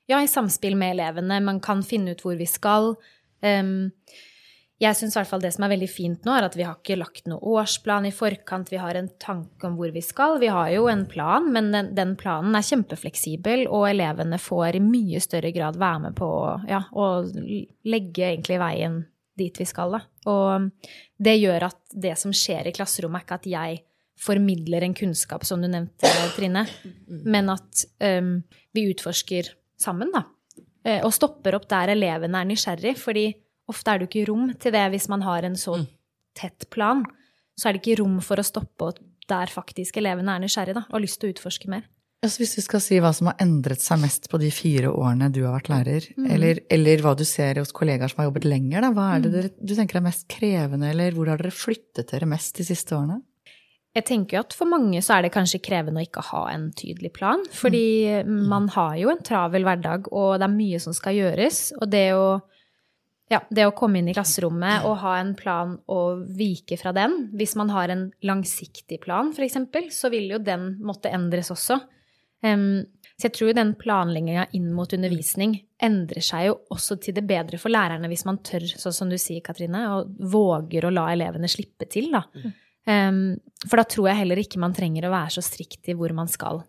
ja, 0.09 0.21
i 0.21 0.29
samspill 0.29 0.75
med 0.79 0.95
elevene, 0.97 1.39
man 1.43 1.61
kan 1.63 1.83
finne 1.85 2.15
ut 2.15 2.23
hvor 2.25 2.37
vi 2.39 2.47
skal 2.49 2.93
Jeg 4.81 4.97
syns 4.97 5.15
i 5.15 5.17
hvert 5.19 5.29
fall 5.29 5.41
det 5.41 5.51
som 5.55 5.63
er 5.65 5.71
veldig 5.75 5.89
fint 5.89 6.25
nå, 6.25 6.33
er 6.33 6.45
at 6.45 6.57
vi 6.57 6.65
har 6.65 6.75
ikke 6.77 6.97
lagt 6.99 7.29
noe 7.29 7.41
årsplan 7.53 8.05
i 8.09 8.11
forkant. 8.13 8.69
Vi 8.73 8.79
har 8.81 8.97
en 8.97 9.09
tanke 9.21 9.69
om 9.69 9.77
hvor 9.77 9.93
vi 9.93 10.01
skal. 10.05 10.39
Vi 10.41 10.49
har 10.49 10.71
jo 10.73 10.87
en 10.89 11.05
plan, 11.09 11.47
men 11.53 11.69
den, 11.95 12.15
planen 12.17 12.57
er 12.57 12.65
kjempefleksibel, 12.65 13.67
og 13.69 13.87
elevene 13.91 14.41
får 14.41 14.77
i 14.77 14.83
mye 14.85 15.21
større 15.21 15.53
grad 15.53 15.77
være 15.81 16.07
med 16.07 16.17
på 16.17 16.31
ja, 16.69 16.81
å 16.93 17.07
legge 17.89 18.27
egentlig 18.31 18.57
veien 18.61 19.03
dit 19.37 19.61
vi 19.61 19.69
skal. 19.69 19.95
Da. 19.95 20.01
Og 20.31 20.69
det 21.21 21.37
gjør 21.37 21.69
at 21.69 21.79
det 21.93 22.17
som 22.19 22.33
skjer 22.35 22.69
i 22.69 22.75
klasserommet, 22.75 23.21
er 23.21 23.25
ikke 23.25 23.39
at 23.39 23.49
jeg 23.53 23.81
formidler 24.21 24.85
en 24.85 24.97
kunnskap, 24.97 25.45
som 25.47 25.61
du 25.61 25.69
nevnte, 25.69 26.09
Trine, 26.35 26.65
men 27.07 27.49
at 27.49 27.85
um, 28.03 28.35
vi 28.75 28.85
utforsker 28.91 29.49
sammen, 29.83 30.11
da. 30.13 30.25
Eh, 30.85 31.01
Og 31.05 31.13
stopper 31.13 31.57
opp 31.57 31.67
der 31.69 31.93
elevene 31.93 32.41
er 32.41 32.49
nysgjerrig, 32.49 32.95
fordi 32.97 33.27
ofte 33.71 33.91
er 33.93 33.99
det 33.99 34.07
jo 34.07 34.11
ikke 34.11 34.29
rom 34.31 34.51
til 34.59 34.73
det 34.75 34.85
hvis 34.93 35.07
man 35.11 35.21
har 35.25 35.45
en 35.47 35.55
så 35.59 35.77
tett 36.37 36.69
plan. 36.73 37.03
Så 37.59 37.69
er 37.69 37.75
det 37.77 37.83
ikke 37.83 38.01
rom 38.01 38.19
for 38.25 38.41
å 38.41 38.45
stoppe 38.45 38.91
opp 38.91 39.01
der 39.29 39.51
faktisk 39.51 39.97
elevene 40.01 40.33
er 40.35 40.43
nysgjerrig 40.43 40.75
da, 40.75 40.85
og 40.89 40.97
har 40.97 41.03
lyst 41.03 41.21
til 41.21 41.29
å 41.29 41.35
utforske 41.35 41.69
mer. 41.71 41.85
Altså 42.21 42.43
hvis 42.43 42.53
du 42.53 42.61
skal 42.61 42.81
si 42.83 42.99
hva 43.01 43.09
som 43.17 43.31
har 43.31 43.39
endret 43.41 43.81
seg 43.81 43.97
mest 44.01 44.27
på 44.29 44.37
de 44.41 44.51
fire 44.53 44.91
årene 44.93 45.31
du 45.33 45.39
har 45.41 45.55
vært 45.55 45.71
lærer, 45.71 46.05
eller, 46.29 46.59
eller 46.69 47.01
hva 47.01 47.15
du 47.17 47.23
ser 47.25 47.57
hos 47.57 47.71
kollegaer 47.73 48.11
som 48.11 48.21
har 48.21 48.27
jobbet 48.27 48.45
lenger, 48.45 48.83
da, 48.85 48.91
hva 48.93 49.07
er 49.15 49.23
det 49.23 49.31
dere, 49.33 49.49
du 49.57 49.73
tenker 49.77 49.97
er 49.97 50.05
mest 50.05 50.27
krevende, 50.29 50.91
eller 50.93 51.15
hvor 51.17 51.31
har 51.31 51.41
dere 51.41 51.53
flyttet 51.55 52.11
dere 52.13 52.29
mest 52.29 52.59
de 52.59 52.67
siste 52.67 52.93
årene? 52.93 53.17
Jeg 53.91 54.05
tenker 54.07 54.37
jo 54.37 54.41
at 54.45 54.53
for 54.55 54.71
mange 54.71 55.01
så 55.03 55.17
er 55.17 55.25
det 55.25 55.33
kanskje 55.35 55.59
krevende 55.63 55.99
å 55.99 56.05
ikke 56.05 56.23
ha 56.29 56.45
en 56.53 56.69
tydelig 56.79 57.11
plan, 57.17 57.41
fordi 57.51 58.21
man 58.23 58.69
har 58.71 58.95
jo 59.01 59.11
en 59.11 59.19
travel 59.27 59.67
hverdag, 59.67 60.07
og 60.15 60.37
det 60.39 60.47
er 60.47 60.53
mye 60.53 60.79
som 60.79 60.95
skal 60.95 61.17
gjøres. 61.17 61.59
Og 61.75 61.89
det 61.91 62.05
å, 62.15 62.29
ja, 63.33 63.41
det 63.51 63.65
å 63.67 63.73
komme 63.75 63.99
inn 63.99 64.07
i 64.07 64.15
klasserommet 64.15 64.87
og 64.87 64.95
ha 65.03 65.17
en 65.19 65.33
plan 65.35 65.75
og 65.91 66.23
vike 66.39 66.79
fra 66.79 66.95
den, 66.95 67.17
hvis 67.35 67.57
man 67.59 67.75
har 67.75 67.91
en 67.91 68.07
langsiktig 68.23 69.01
plan 69.03 69.33
f.eks., 69.35 69.59
så 69.97 70.13
vil 70.13 70.37
jo 70.37 70.39
den 70.39 70.77
måtte 70.87 71.11
endres 71.11 71.51
også. 71.51 71.81
Um, 72.47 72.87
så 73.19 73.27
jeg 73.27 73.35
tror 73.35 73.53
den 73.53 73.75
planlegginga 73.77 74.47
inn 74.57 74.71
mot 74.73 74.89
undervisning 74.95 75.59
endrer 75.83 76.23
seg 76.25 76.47
jo 76.47 76.55
også 76.73 76.95
til 77.03 77.13
det 77.19 77.27
bedre 77.29 77.59
for 77.61 77.69
lærerne 77.69 78.07
hvis 78.09 78.23
man 78.25 78.39
tør, 78.41 78.63
sånn 78.71 78.95
som 78.95 79.11
du 79.11 79.19
sier, 79.19 79.43
Katrine, 79.45 79.83
og 79.93 80.15
våger 80.31 80.87
å 80.87 80.95
la 80.95 81.11
elevene 81.11 81.51
slippe 81.51 81.91
til, 81.91 82.07
da. 82.15 82.23
Em, 82.89 83.37
for 83.67 83.77
da 83.77 83.85
tror 83.85 84.09
jeg 84.09 84.23
heller 84.23 84.41
ikke 84.41 84.61
man 84.61 84.73
trenger 84.73 85.05
å 85.05 85.13
være 85.13 85.35
så 85.37 85.43
strikt 85.45 85.91
i 85.91 85.97
hvor 85.97 86.13
man 86.17 86.29
skal 86.31 86.63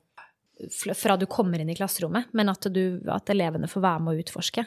fra 0.94 1.16
du 1.16 1.26
kommer 1.26 1.58
inn 1.58 1.70
i 1.72 1.74
klasserommet, 1.74 2.30
men 2.32 2.50
at, 2.52 2.68
du, 2.70 3.00
at 3.10 3.30
elevene 3.32 3.70
får 3.70 3.82
være 3.82 4.04
med 4.04 4.14
å 4.14 4.22
utforske. 4.22 4.64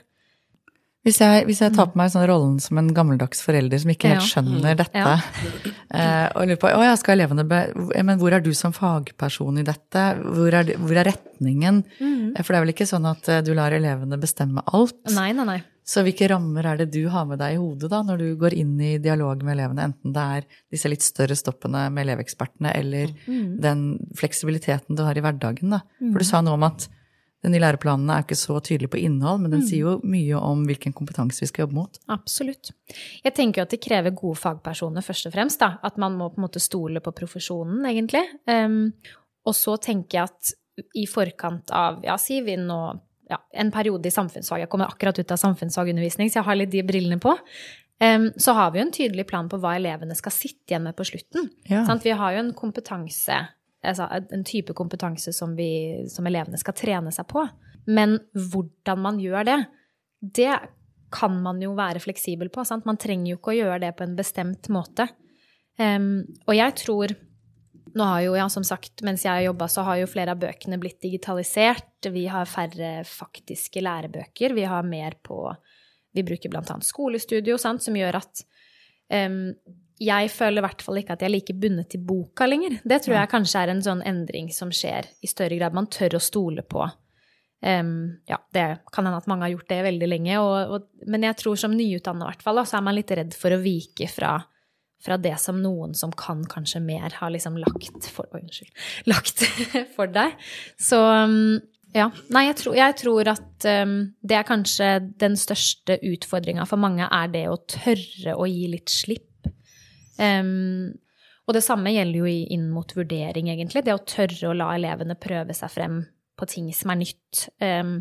Hvis 1.05 1.19
jeg, 1.21 1.43
hvis 1.45 1.59
jeg 1.61 1.73
tar 1.75 1.91
på 1.91 1.99
meg 1.99 2.09
sånn 2.09 2.25
rollen 2.25 2.55
som 2.63 2.79
en 2.81 2.87
gammeldags 2.95 3.43
forelder 3.45 3.77
som 3.83 3.91
ikke 3.93 4.09
helt 4.15 4.25
skjønner 4.25 4.79
dette, 4.79 5.03
Ja. 5.03 5.19
eh, 5.99 6.25
og 6.33 6.47
lurer 6.49 6.57
på 6.63 6.71
å 6.73 6.81
ja, 6.81 6.95
skal 6.97 7.19
elevene 7.19 7.45
be, 7.45 7.59
men 8.01 8.17
hvor 8.17 8.33
er 8.33 8.41
du 8.41 8.49
som 8.57 8.73
fagperson 8.73 9.61
i 9.61 9.67
dette? 9.67 10.05
Hvor 10.17 10.57
er, 10.57 10.73
hvor 10.81 10.97
er 10.97 11.11
retningen? 11.11 11.83
Mm. 11.99 12.33
For 12.39 12.49
det 12.49 12.57
er 12.57 12.65
vel 12.65 12.73
ikke 12.73 12.89
sånn 12.89 13.05
at 13.11 13.29
eh, 13.29 13.43
du 13.45 13.53
lar 13.53 13.75
elevene 13.77 14.17
bestemme 14.17 14.65
alt? 14.73 14.97
Nei, 15.13 15.29
nei, 15.37 15.45
nei. 15.45 15.59
Så 15.85 16.01
hvilke 16.01 16.27
rammer 16.31 16.65
er 16.65 16.79
det 16.81 16.87
du 16.95 17.03
har 17.13 17.27
med 17.29 17.37
deg 17.37 17.55
i 17.55 17.61
hodet 17.61 17.91
da, 17.91 18.01
når 18.01 18.21
du 18.23 18.27
går 18.41 18.55
inn 18.57 18.73
i 18.81 18.95
dialog 18.97 19.43
med 19.45 19.53
elevene, 19.53 19.85
enten 19.91 20.15
det 20.15 20.25
er 20.39 20.47
disse 20.73 20.89
litt 20.89 21.05
større 21.05 21.37
stoppene 21.37 21.85
med 21.93 22.07
elevekspertene, 22.07 22.73
eller 22.73 23.13
den 23.61 23.83
fleksibiliteten 24.17 24.97
du 24.97 25.03
har 25.05 25.17
i 25.17 25.21
hverdagen? 25.21 25.75
da? 25.77 25.83
For 26.01 26.23
du 26.23 26.25
sa 26.25 26.41
noe 26.41 26.57
om 26.57 26.65
at 26.65 26.87
den 27.45 27.53
nye 27.53 27.61
læreplanen 27.61 28.09
er 28.09 28.23
ikke 28.23 28.37
så 28.39 28.57
tydelig 28.65 28.89
på 28.95 28.97
innhold, 29.05 29.43
men 29.43 29.53
den 29.53 29.61
sier 29.67 29.83
jo 29.83 29.91
mye 30.09 30.39
om 30.39 30.63
hvilken 30.65 30.95
kompetanse 30.97 31.43
vi 31.43 31.49
skal 31.51 31.67
jobbe 31.67 31.77
mot. 31.77 31.99
Absolutt. 32.09 32.71
Jeg 33.21 33.35
tenker 33.37 33.61
jo 33.61 33.65
at 33.67 33.75
det 33.75 33.83
krever 33.85 34.15
gode 34.17 34.39
fagpersoner 34.41 35.05
først 35.05 35.29
og 35.29 35.35
fremst. 35.35 35.61
da, 35.61 35.75
At 35.85 35.99
man 36.01 36.17
må 36.17 36.31
på 36.31 36.41
en 36.41 36.47
måte 36.47 36.63
stole 36.63 37.03
på 37.05 37.13
profesjonen, 37.13 37.85
egentlig. 37.85 38.23
Um, 38.49 38.95
og 39.45 39.53
så 39.53 39.77
tenker 39.77 40.17
jeg 40.17 40.31
at 40.31 40.55
i 40.97 41.05
forkant 41.07 41.69
av, 41.69 42.01
ja, 42.03 42.17
sier 42.19 42.43
vi 42.47 42.57
nå 42.57 42.79
ja, 43.31 43.39
en 43.53 43.71
periode 43.73 44.09
i 44.09 44.13
samfunnsfag, 44.13 44.63
jeg 44.63 44.71
kommer 44.71 44.91
akkurat 44.91 45.17
ut 45.19 45.33
av 45.33 45.41
samfunnsfagundervisning, 45.41 46.29
så 46.29 46.41
jeg 46.41 46.47
har 46.49 46.59
litt 46.59 46.73
de 46.73 46.83
brillene 46.85 47.19
på, 47.21 47.33
Um, 48.03 48.31
så 48.37 48.51
har 48.51 48.71
vi 48.71 48.79
jo 48.79 48.85
en 48.85 48.91
tydelig 48.91 49.23
plan 49.29 49.47
på 49.47 49.57
hva 49.63 49.77
elevene 49.77 50.15
skal 50.19 50.33
sitte 50.35 50.73
igjen 50.73 50.83
med 50.83 50.97
på 50.97 51.05
slutten. 51.07 51.47
Ja. 51.69 51.85
Sant? 51.87 52.03
Vi 52.03 52.11
har 52.11 52.33
jo 52.35 52.41
en 52.43 52.51
kompetanse, 52.57 53.37
altså 53.85 54.09
en 54.35 54.43
type 54.47 54.75
kompetanse 54.75 55.31
som, 55.35 55.53
vi, 55.55 56.03
som 56.11 56.27
elevene 56.27 56.59
skal 56.59 56.75
trene 56.75 57.13
seg 57.15 57.29
på. 57.31 57.45
Men 57.87 58.17
hvordan 58.33 58.99
man 58.99 59.21
gjør 59.23 59.47
det, 59.47 59.59
det 60.19 60.57
kan 61.15 61.37
man 61.39 61.61
jo 61.63 61.71
være 61.77 62.01
fleksibel 62.03 62.51
på. 62.51 62.65
Sant? 62.67 62.87
Man 62.89 62.99
trenger 62.99 63.31
jo 63.31 63.39
ikke 63.39 63.53
å 63.53 63.59
gjøre 63.61 63.79
det 63.85 63.93
på 63.95 64.03
en 64.03 64.17
bestemt 64.17 64.67
måte. 64.73 65.07
Um, 65.79 66.25
og 66.49 66.55
jeg 66.57 66.75
tror 66.81 67.15
nå 67.95 68.07
har 68.09 68.25
jo, 68.25 68.33
ja, 68.35 68.47
som 68.51 68.65
sagt, 68.67 69.01
mens 69.07 69.23
jeg 69.25 69.31
har 69.31 69.45
jobba, 69.47 69.69
så 69.71 69.85
har 69.87 70.01
jo 70.01 70.09
flere 70.11 70.35
av 70.35 70.41
bøkene 70.41 70.79
blitt 70.81 70.99
digitalisert. 71.03 72.09
Vi 72.11 72.25
har 72.31 72.49
færre 72.49 72.99
faktiske 73.07 73.83
lærebøker. 73.83 74.55
Vi 74.57 74.67
har 74.67 74.85
mer 74.87 75.17
på 75.23 75.47
Vi 76.15 76.23
bruker 76.23 76.47
blant 76.47 76.69
annet 76.71 76.87
skolestudio, 76.87 77.57
sant, 77.59 77.83
som 77.83 77.95
gjør 77.97 78.15
at 78.21 78.39
um, 79.11 79.49
jeg 79.99 80.29
føler 80.31 80.61
i 80.61 80.63
hvert 80.63 80.83
fall 80.85 81.01
ikke 81.01 81.17
at 81.17 81.25
jeg 81.25 81.27
er 81.27 81.33
like 81.33 81.55
bundet 81.59 81.89
til 81.91 82.05
boka 82.07 82.47
lenger. 82.47 82.77
Det 82.87 83.01
tror 83.03 83.17
jeg 83.17 83.31
kanskje 83.33 83.63
er 83.65 83.71
en 83.73 83.83
sånn 83.83 84.03
endring 84.07 84.47
som 84.55 84.71
skjer 84.71 85.09
i 85.19 85.27
større 85.27 85.57
grad. 85.59 85.75
Man 85.75 85.89
tør 85.91 86.15
å 86.15 86.23
stole 86.23 86.63
på 86.63 86.87
Um, 87.65 88.19
ja, 88.29 88.37
det 88.53 88.65
kan 88.93 89.07
hende 89.07 89.17
at 89.17 89.27
mange 89.31 89.47
har 89.47 89.55
gjort 89.55 89.71
det 89.71 89.79
veldig 89.87 90.07
lenge, 90.11 90.35
og, 90.37 90.73
og, 90.75 91.05
men 91.09 91.23
jeg 91.25 91.37
tror 91.39 91.57
som 91.57 91.73
nyutdanna 91.73 92.27
i 92.27 92.29
hvert 92.29 92.43
fall, 92.45 92.61
så 92.61 92.77
er 92.77 92.83
man 92.85 92.93
litt 92.93 93.13
redd 93.17 93.33
for 93.33 93.55
å 93.55 93.61
vike 93.63 94.05
fra, 94.11 94.35
fra 95.03 95.17
det 95.21 95.35
som 95.41 95.61
noen 95.61 95.93
som 95.97 96.13
kan 96.15 96.43
kanskje 96.49 96.81
mer, 96.83 97.13
har 97.19 97.33
liksom 97.33 97.59
lagt 97.61 98.09
for 98.11 98.29
Oi, 98.33 98.41
unnskyld. 98.43 98.71
Lagt 99.11 99.45
for 99.95 100.11
deg. 100.11 100.35
Så 100.81 100.99
um, 100.99 101.57
ja. 101.95 102.09
Nei, 102.33 102.47
jeg 102.49 102.57
tror, 102.59 102.75
jeg 102.75 102.97
tror 102.99 103.31
at 103.31 103.67
um, 103.85 103.95
det 104.25 104.39
er 104.39 104.47
kanskje 104.47 104.89
den 105.21 105.37
største 105.39 105.99
utfordringa 106.03 106.65
for 106.67 106.81
mange, 106.81 107.07
er 107.07 107.31
det 107.31 107.45
å 107.51 107.59
tørre 107.71 108.35
å 108.35 108.47
gi 108.49 108.69
litt 108.73 108.91
slipp. 108.91 109.49
Um, 110.19 110.95
og 111.45 111.53
det 111.55 111.61
samme 111.63 111.93
gjelder 111.93 112.23
jo 112.23 112.31
inn 112.55 112.71
mot 112.73 112.89
vurdering, 112.97 113.51
egentlig. 113.53 113.85
Det 113.85 113.93
å 113.93 114.03
tørre 114.07 114.49
å 114.49 114.57
la 114.57 114.71
elevene 114.75 115.17
prøve 115.19 115.53
seg 115.55 115.71
frem 115.71 116.01
på 116.35 116.47
ting 116.51 116.71
som 116.75 116.91
er 116.91 117.03
nytt. 117.03 117.45
Um. 117.61 117.99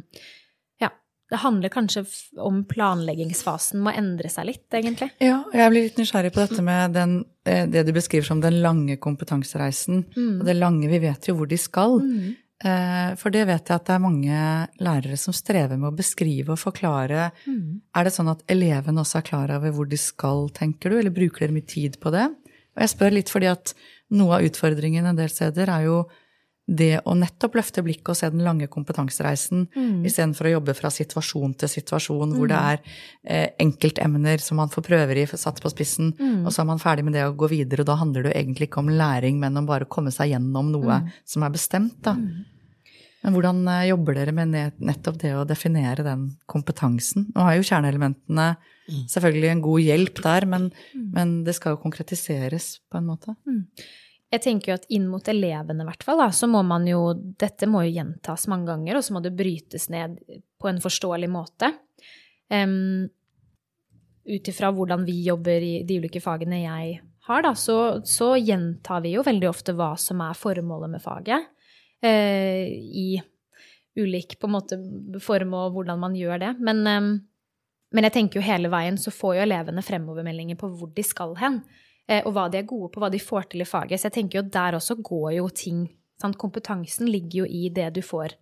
Det 1.31 1.41
handler 1.41 1.73
kanskje 1.73 2.05
om 2.45 2.61
planleggingsfasen 2.69 3.81
må 3.83 3.95
endre 3.97 4.29
seg 4.31 4.51
litt, 4.51 4.67
egentlig. 4.77 5.09
Ja, 5.25 5.41
jeg 5.57 5.73
blir 5.73 5.87
litt 5.87 6.01
nysgjerrig 6.01 6.35
på 6.35 6.43
dette 6.43 6.65
med 6.65 6.93
den, 6.95 7.15
eh, 7.49 7.65
det 7.67 7.87
du 7.89 7.93
beskriver 7.97 8.27
som 8.29 8.43
den 8.45 8.61
lange 8.63 8.99
kompetansereisen. 9.01 10.05
Mm. 10.17 10.41
Og 10.41 10.45
det 10.47 10.57
lange, 10.59 10.89
vi 10.93 11.01
vet 11.07 11.31
jo 11.31 11.39
hvor 11.39 11.49
de 11.49 11.59
skal. 11.59 11.97
Mm. 12.05 12.35
Eh, 12.65 13.15
for 13.21 13.35
det 13.35 13.47
vet 13.49 13.67
jeg 13.67 13.75
at 13.75 13.89
det 13.89 13.95
er 13.97 14.05
mange 14.05 14.43
lærere 14.85 15.17
som 15.21 15.35
strever 15.37 15.77
med 15.77 15.91
å 15.91 15.97
beskrive 15.97 16.55
og 16.55 16.61
forklare. 16.61 17.31
Mm. 17.49 17.81
Er 17.97 18.07
det 18.07 18.15
sånn 18.15 18.31
at 18.31 18.45
elevene 18.49 19.03
også 19.03 19.21
er 19.21 19.27
klar 19.27 19.53
over 19.57 19.75
hvor 19.75 19.89
de 19.89 19.99
skal, 20.01 20.49
tenker 20.55 20.93
du, 20.93 20.99
eller 21.01 21.15
bruker 21.15 21.47
dere 21.47 21.57
mye 21.57 21.69
tid 21.69 21.99
på 22.01 22.13
det? 22.15 22.29
Og 22.75 22.85
jeg 22.85 22.93
spør 22.95 23.17
litt 23.17 23.33
fordi 23.33 23.51
at 23.51 23.75
noe 24.15 24.39
av 24.39 24.47
utfordringen 24.47 25.07
en 25.09 25.19
del 25.19 25.33
steder 25.33 25.73
er 25.73 25.89
jo 25.89 25.99
det 26.65 27.03
å 27.05 27.13
nettopp 27.19 27.59
løfte 27.59 27.83
blikket 27.85 28.11
og 28.15 28.17
se 28.17 28.31
den 28.33 28.45
lange 28.45 28.69
kompetansereisen, 28.73 29.67
mm. 29.75 30.07
istedenfor 30.09 30.49
å 30.49 30.55
jobbe 30.55 30.75
fra 30.79 30.89
situasjon 30.93 31.53
til 31.61 31.69
situasjon 31.69 32.33
hvor 32.39 32.49
det 32.49 32.61
mm. 32.61 32.71
er 32.71 32.81
eh, 33.23 33.51
enkeltemner 33.61 34.41
som 34.41 34.57
man 34.63 34.73
får 34.73 34.87
prøver 34.87 35.21
i, 35.21 35.27
satt 35.29 35.61
på 35.61 35.73
spissen, 35.73 36.15
mm. 36.17 36.41
og 36.47 36.55
så 36.55 36.63
er 36.63 36.71
man 36.73 36.81
ferdig 36.81 37.05
med 37.05 37.19
det 37.19 37.27
og 37.29 37.37
går 37.45 37.53
videre, 37.53 37.85
og 37.85 37.91
da 37.91 37.99
handler 38.01 38.25
det 38.25 38.33
jo 38.33 38.41
egentlig 38.41 38.71
ikke 38.71 38.81
om 38.81 38.91
læring, 38.97 39.37
men 39.43 39.61
om 39.61 39.69
bare 39.69 39.85
å 39.85 39.93
komme 39.93 40.15
seg 40.15 40.33
gjennom 40.33 40.73
noe 40.73 41.03
mm. 41.05 41.15
som 41.35 41.45
er 41.45 41.55
bestemt, 41.55 42.01
da. 42.07 42.17
Mm. 42.17 42.51
Men 43.25 43.37
hvordan 43.37 43.61
eh, 43.73 43.87
jobber 43.89 44.19
dere 44.19 44.35
med 44.37 44.57
nettopp 44.85 45.19
det 45.23 45.35
å 45.37 45.45
definere 45.49 46.05
den 46.05 46.31
kompetansen? 46.51 47.31
Nå 47.33 47.45
har 47.45 47.59
jo 47.59 47.67
kjerneelementene 47.69 48.49
mm. 48.55 49.05
selvfølgelig 49.13 49.53
en 49.53 49.63
god 49.65 49.85
hjelp 49.85 50.25
der, 50.27 50.49
men, 50.49 50.71
mm. 50.93 51.07
men, 51.13 51.37
det 51.45 51.57
skal 51.57 51.77
jo 51.77 51.83
konkretiseres 51.85 52.79
på 52.89 53.01
en 53.01 53.09
måte. 53.13 53.37
Jeg 54.35 54.43
tenker 54.43 54.73
jo 54.73 54.77
at 54.81 54.87
inn 54.95 55.05
mot 55.07 55.29
elevene, 55.31 55.85
i 55.85 55.87
hvert 55.87 56.03
fall, 56.03 56.19
da, 56.19 56.31
så 56.35 56.49
må 56.51 56.65
man 56.67 56.87
jo 56.91 57.13
Dette 57.15 57.69
må 57.71 57.85
jo 57.87 57.93
gjentas 57.95 58.49
mange 58.51 58.67
ganger, 58.73 58.99
og 58.99 59.07
så 59.07 59.15
må 59.15 59.23
det 59.23 59.37
brytes 59.39 59.87
ned 59.95 60.19
på 60.59 60.71
en 60.71 60.81
forståelig 60.83 61.31
måte. 61.31 61.71
Um, 62.51 63.07
Ut 64.25 64.49
ifra 64.49 64.71
hvordan 64.73 65.03
vi 65.05 65.19
jobber 65.27 65.61
i 65.61 65.75
de 65.85 65.99
ulike 66.01 66.23
fagene 66.25 66.63
jeg 66.63 66.95
har, 67.29 67.45
da, 67.45 67.53
så, 67.57 68.01
så 68.09 68.35
gjentar 68.41 69.03
vi 69.05 69.15
jo 69.19 69.25
veldig 69.25 69.51
ofte 69.51 69.75
hva 69.77 69.91
som 70.01 70.23
er 70.25 70.39
formålet 70.39 70.97
med 70.97 71.05
faget 71.05 71.51
Uh, 72.05 72.69
i 72.69 73.23
ulik 73.97 74.35
på 74.37 74.49
en 74.49 74.53
måte 74.53 74.77
form 75.25 75.55
og 75.57 75.71
hvordan 75.73 76.03
man 76.03 76.17
gjør 76.19 76.43
det. 76.43 76.51
Men, 76.61 76.83
um, 76.85 77.07
men, 77.95 78.05
jeg 78.05 78.13
tenker 78.13 78.41
jo 78.41 78.45
hele 78.45 78.69
veien 78.69 78.99
så 79.01 79.13
får 79.15 79.39
jo 79.39 79.45
elevene 79.47 79.85
fremovermeldinger 79.87 80.59
på 80.61 80.69
hvor 80.75 80.91
de 80.93 81.05
skal 81.07 81.33
hen. 81.41 81.63
Eh, 82.09 82.23
og 82.25 82.35
hva 82.37 82.49
de 82.53 82.61
er 82.61 82.69
gode 82.69 82.93
på, 82.93 83.01
hva 83.03 83.11
de 83.13 83.21
får 83.23 83.51
til 83.53 83.65
i 83.65 83.69
faget. 83.69 84.01
Så 84.01 84.11
jeg 84.11 84.19
tenker 84.19 84.41
jo 84.41 84.49
der 84.57 84.79
også 84.79 84.99
går 85.01 85.37
jo 85.39 85.49
ting 85.49 85.87
sant? 86.21 86.39
Kompetansen 86.41 87.09
ligger 87.11 87.45
jo 87.45 87.47
i 87.49 87.69
det 87.75 87.91
du 87.97 88.03
får 88.05 88.37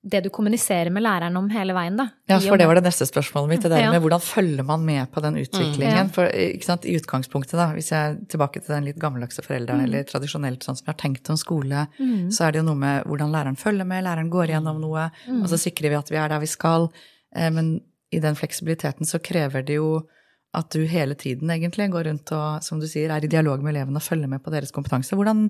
det 0.00 0.22
du 0.24 0.30
kommuniserer 0.32 0.88
med 0.90 1.02
læreren 1.04 1.36
om 1.36 1.48
hele 1.52 1.74
veien, 1.76 1.98
da. 1.98 2.06
Ja, 2.30 2.38
for 2.40 2.56
det 2.56 2.64
var 2.70 2.78
det 2.78 2.86
neste 2.86 3.04
spørsmålet 3.04 3.50
mitt. 3.50 3.64
Det 3.66 3.70
der 3.72 3.82
ja. 3.82 3.90
med 3.92 4.00
hvordan 4.00 4.22
følger 4.24 4.64
man 4.64 4.84
med 4.84 5.10
på 5.12 5.20
den 5.20 5.36
utviklingen. 5.36 6.08
Mm. 6.08 6.12
For 6.14 6.30
sant, 6.64 6.86
i 6.88 6.94
utgangspunktet, 6.96 7.58
da, 7.60 7.66
hvis 7.76 7.90
jeg 7.92 8.14
er 8.14 8.16
tilbake 8.32 8.62
til 8.62 8.72
den 8.72 8.88
litt 8.88 9.00
gammeldagse 9.00 9.44
forelderen, 9.44 9.82
mm. 9.82 9.88
eller 9.88 10.06
tradisjonelt 10.08 10.64
sånn 10.64 10.78
som 10.78 10.88
jeg 10.88 10.94
har 10.94 11.00
tenkt 11.02 11.28
om 11.32 11.36
skole, 11.40 11.84
mm. 11.98 12.30
så 12.32 12.46
er 12.46 12.54
det 12.54 12.62
jo 12.62 12.68
noe 12.70 12.80
med 12.80 13.10
hvordan 13.10 13.34
læreren 13.34 13.60
følger 13.60 13.88
med, 13.92 14.06
læreren 14.06 14.32
går 14.32 14.54
gjennom 14.54 14.80
noe, 14.80 15.10
mm. 15.26 15.42
og 15.42 15.52
så 15.52 15.60
sikrer 15.60 15.92
vi 15.92 16.00
at 16.00 16.14
vi 16.14 16.20
er 16.22 16.32
der 16.32 16.40
vi 16.40 16.48
skal. 16.48 16.88
Eh, 17.36 17.50
men 17.52 17.74
i 18.10 18.24
den 18.24 18.40
fleksibiliteten 18.40 19.08
så 19.08 19.20
krever 19.20 19.68
det 19.68 19.76
jo 19.76 19.98
at 20.56 20.70
du 20.74 20.82
hele 20.90 21.14
tiden 21.14 21.50
egentlig 21.52 21.90
går 21.92 22.08
rundt 22.08 22.32
og, 22.34 22.64
som 22.66 22.80
du 22.82 22.88
sier, 22.90 23.12
er 23.12 23.24
i 23.24 23.30
dialog 23.30 23.62
med 23.62 23.74
elevene 23.74 24.00
og 24.00 24.06
følger 24.06 24.30
med 24.30 24.42
på 24.42 24.52
deres 24.54 24.74
kompetanse. 24.74 25.14
Hvordan 25.18 25.46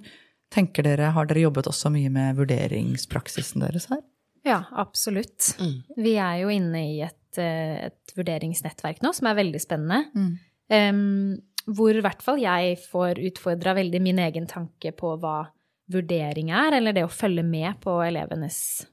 tenker 0.52 0.84
dere, 0.84 1.12
har 1.14 1.28
dere 1.30 1.46
jobbet 1.46 1.70
også 1.70 1.92
mye 1.94 2.10
med 2.12 2.36
vurderingspraksisen 2.40 3.64
deres 3.64 3.88
her? 3.92 4.02
Ja, 4.46 4.62
absolutt. 4.80 5.52
Mm. 5.60 5.76
Vi 6.00 6.14
er 6.20 6.36
jo 6.42 6.52
inne 6.52 6.84
i 6.94 7.00
et, 7.04 7.38
eh, 7.38 7.88
et, 7.90 8.14
vurderingsnettverk 8.16 9.02
nå 9.04 9.12
som 9.16 9.28
er 9.30 9.38
veldig 9.38 9.60
spennende. 9.62 10.02
Mm. 10.16 10.30
Um, 10.70 11.72
hvor 11.76 11.94
i 11.94 12.02
hvert 12.02 12.22
fall 12.24 12.40
jeg 12.40 12.78
får 12.82 13.20
utfordra 13.30 13.74
veldig 13.76 14.00
min 14.02 14.20
egen 14.22 14.46
tanke 14.50 14.92
på 14.96 15.12
hva 15.20 15.44
vurdering 15.90 16.52
er, 16.54 16.76
eller 16.78 16.94
det 16.94 17.04
å 17.04 17.12
følge 17.12 17.44
med 17.46 17.80
på 17.82 17.96
elevenes 18.04 18.86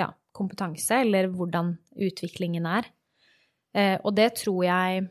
ja, 0.00 0.10
kompetanse, 0.34 1.00
eller 1.04 1.30
hvordan 1.32 1.76
utviklingen 1.96 2.68
er. 2.68 2.88
Uh, 3.72 3.96
og 4.04 4.14
det 4.18 4.32
tror 4.42 4.64
jeg 4.66 5.08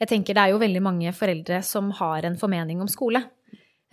Jeg 0.00 0.10
tenker 0.10 0.36
det 0.36 0.42
er 0.42 0.54
jo 0.54 0.60
veldig 0.62 0.82
mange 0.84 1.14
foreldre 1.16 1.62
som 1.66 1.92
har 2.00 2.26
en 2.26 2.38
formening 2.40 2.82
om 2.84 2.90
skole. 2.90 3.22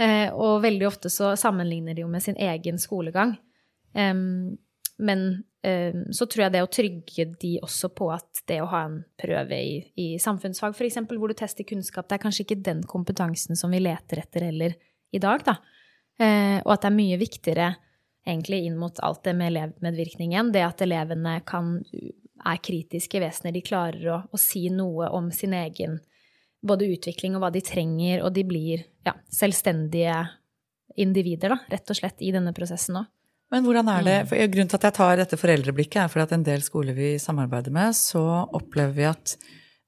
Uh, 0.02 0.30
og 0.34 0.64
veldig 0.64 0.88
ofte 0.90 1.12
så 1.14 1.36
sammenligner 1.38 1.98
de 1.98 2.06
jo 2.06 2.12
med 2.12 2.24
sin 2.26 2.40
egen 2.42 2.80
skolegang. 2.82 3.38
Men 5.02 5.22
um, 5.66 6.02
så 6.14 6.28
tror 6.30 6.46
jeg 6.46 6.54
det 6.54 6.64
å 6.64 6.72
trygge 6.72 7.26
de 7.42 7.56
også 7.66 7.90
på 7.98 8.08
at 8.14 8.44
det 8.50 8.60
å 8.62 8.70
ha 8.72 8.84
en 8.88 9.00
prøve 9.20 9.58
i, 9.58 9.78
i 9.98 10.08
samfunnsfag, 10.22 10.76
f.eks., 10.78 11.00
hvor 11.10 11.32
du 11.32 11.38
tester 11.38 11.68
kunnskap, 11.68 12.08
det 12.08 12.20
er 12.20 12.24
kanskje 12.26 12.46
ikke 12.46 12.62
den 12.66 12.84
kompetansen 12.88 13.58
som 13.60 13.74
vi 13.74 13.82
leter 13.82 14.22
etter 14.22 14.46
heller 14.52 14.78
i 15.12 15.22
dag, 15.22 15.46
da. 15.48 15.58
Uh, 16.22 16.60
og 16.62 16.76
at 16.76 16.84
det 16.84 16.92
er 16.92 17.00
mye 17.00 17.22
viktigere 17.22 17.72
egentlig 18.28 18.62
inn 18.68 18.78
mot 18.78 19.00
alt 19.02 19.24
det 19.26 19.34
med 19.34 19.50
elevmedvirkningen, 19.56 20.52
det 20.54 20.62
at 20.68 20.84
elevene 20.86 21.40
kan, 21.50 21.80
er 22.46 22.62
kritiske 22.64 23.22
vesener, 23.22 23.54
de 23.56 23.64
klarer 23.66 24.08
å, 24.14 24.20
å 24.32 24.40
si 24.40 24.68
noe 24.74 25.10
om 25.14 25.30
sin 25.36 25.54
egen 25.58 26.00
både 26.62 26.90
utvikling 26.94 27.36
og 27.36 27.46
hva 27.46 27.50
de 27.54 27.64
trenger, 27.66 28.22
og 28.26 28.34
de 28.36 28.44
blir 28.46 28.84
ja, 29.06 29.16
selvstendige 29.34 30.20
individer, 31.02 31.56
da, 31.56 31.60
rett 31.72 31.90
og 31.94 31.98
slett, 31.98 32.22
i 32.22 32.34
denne 32.34 32.54
prosessen 32.56 33.02
òg. 33.02 33.10
Men 33.52 33.66
hvordan 33.66 33.90
er 33.92 34.04
det, 34.06 34.18
mm. 34.22 34.28
for 34.30 34.52
Grunnen 34.54 34.70
til 34.72 34.80
at 34.80 34.86
jeg 34.88 34.96
tar 34.96 35.18
dette 35.20 35.40
foreldreblikket, 35.40 35.98
er 36.04 36.12
fordi 36.12 36.24
at 36.24 36.36
en 36.38 36.46
del 36.48 36.62
skoler 36.64 36.96
vi 36.96 37.16
samarbeider 37.20 37.74
med, 37.76 37.98
så 37.98 38.22
opplever 38.56 38.96
vi 38.96 39.08
at 39.10 39.34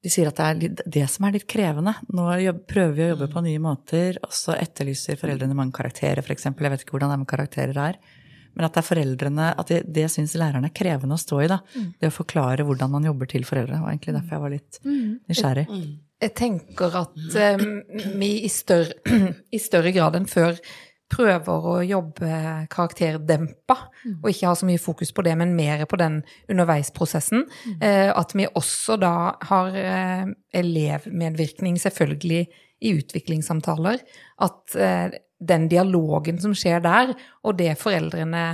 de 0.03 0.11
sier 0.11 0.27
at 0.27 0.35
det 0.35 0.47
er 0.47 0.57
litt, 0.59 0.81
det 0.97 1.05
som 1.07 1.23
er 1.23 1.37
litt 1.37 1.45
krevende. 1.47 1.93
Nå 2.11 2.25
prøver 2.67 2.97
vi 2.97 3.05
å 3.05 3.13
jobbe 3.13 3.29
på 3.31 3.43
nye 3.45 3.61
måter, 3.63 4.19
og 4.25 4.35
så 4.35 4.57
etterlyser 4.57 5.19
foreldrene 5.19 5.55
mange 5.55 5.75
karakterer, 5.77 6.19
f.eks. 6.19 6.49
Jeg 6.49 6.73
vet 6.73 6.83
ikke 6.83 6.97
hvordan 6.97 7.13
det 7.13 7.21
med 7.21 7.31
karakterer 7.31 7.79
er. 7.85 8.01
Men 8.53 8.67
at 8.67 8.75
det 8.75 8.83
er 8.83 8.87
foreldrene, 8.87 9.49
at 9.59 9.71
det, 9.71 9.81
det 9.95 10.07
syns 10.13 10.35
lærerne 10.39 10.69
er 10.69 10.75
krevende 10.75 11.17
å 11.17 11.21
stå 11.21 11.41
i. 11.43 11.49
da, 11.51 11.59
mm. 11.73 11.91
Det 11.99 12.11
å 12.11 12.15
forklare 12.15 12.65
hvordan 12.67 12.93
man 12.93 13.09
jobber 13.09 13.29
til 13.31 13.45
foreldre. 13.47 13.81
var 13.81 13.93
egentlig 13.93 14.15
derfor 14.17 14.37
jeg 14.37 14.45
var 14.45 14.55
litt 14.55 14.81
mm. 14.85 15.11
nysgjerrig. 15.31 15.67
Jeg 16.23 16.33
tenker 16.39 16.97
at 17.01 17.21
um, 17.59 17.77
vi 18.21 18.31
i 18.45 18.51
større, 18.51 18.95
i 19.57 19.61
større 19.61 19.93
grad 19.95 20.19
enn 20.19 20.29
før 20.29 20.59
prøver 21.13 21.65
å 21.69 21.73
jobbe 21.85 22.29
karakterdempa, 22.73 23.75
mm. 24.05 24.15
og 24.23 24.29
ikke 24.31 24.49
ha 24.49 24.53
så 24.57 24.65
mye 24.65 24.81
fokus 24.81 25.11
på 25.13 25.25
det, 25.25 25.35
men 25.37 25.53
mer 25.57 25.83
på 25.89 25.99
den 26.01 26.21
underveisprosessen. 26.49 27.45
Mm. 27.45 27.75
Uh, 27.83 28.09
at 28.15 28.33
vi 28.37 28.49
også 28.49 28.97
da 29.01 29.15
har 29.49 29.77
uh, 29.77 30.31
elevmedvirkning, 30.61 31.77
selvfølgelig, 31.81 32.47
i 32.83 32.93
utviklingssamtaler. 32.99 34.01
At 34.43 34.75
eh, 34.75 35.13
den 35.47 35.67
dialogen 35.71 36.39
som 36.41 36.55
skjer 36.57 36.83
der, 36.83 37.13
og 37.43 37.57
det 37.59 37.75
foreldrene 37.81 38.45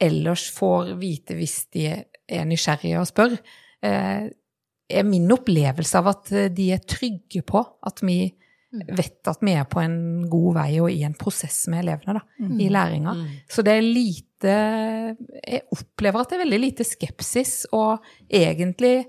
ellers 0.00 0.46
får 0.54 0.94
vite 1.00 1.36
hvis 1.38 1.60
de 1.74 1.86
er 1.90 2.44
nysgjerrige 2.46 3.00
og 3.00 3.08
spør, 3.10 3.34
er 3.82 5.04
min 5.04 5.26
opplevelse 5.34 6.00
av 6.00 6.12
at 6.12 6.30
de 6.54 6.68
er 6.74 6.84
trygge 6.86 7.42
på 7.46 7.62
at 7.86 8.02
vi 8.06 8.20
Mm. 8.68 8.96
vet 8.98 9.28
at 9.30 9.38
vi 9.40 9.54
er 9.56 9.64
på 9.64 9.80
en 9.80 10.26
god 10.28 10.58
vei 10.58 10.72
og 10.82 10.90
i 10.92 11.00
en 11.06 11.14
prosess 11.16 11.62
med 11.72 11.86
elevene 11.86 12.18
da, 12.18 12.24
mm. 12.36 12.58
i 12.60 12.66
læringa. 12.68 13.14
Mm. 13.16 13.30
Så 13.48 13.64
det 13.64 13.78
er 13.78 13.86
lite 13.86 14.26
Jeg 14.38 15.62
opplever 15.74 16.20
at 16.20 16.30
det 16.30 16.36
er 16.36 16.42
veldig 16.44 16.58
lite 16.62 16.84
skepsis, 16.86 17.64
og 17.72 18.04
egentlig 18.30 19.08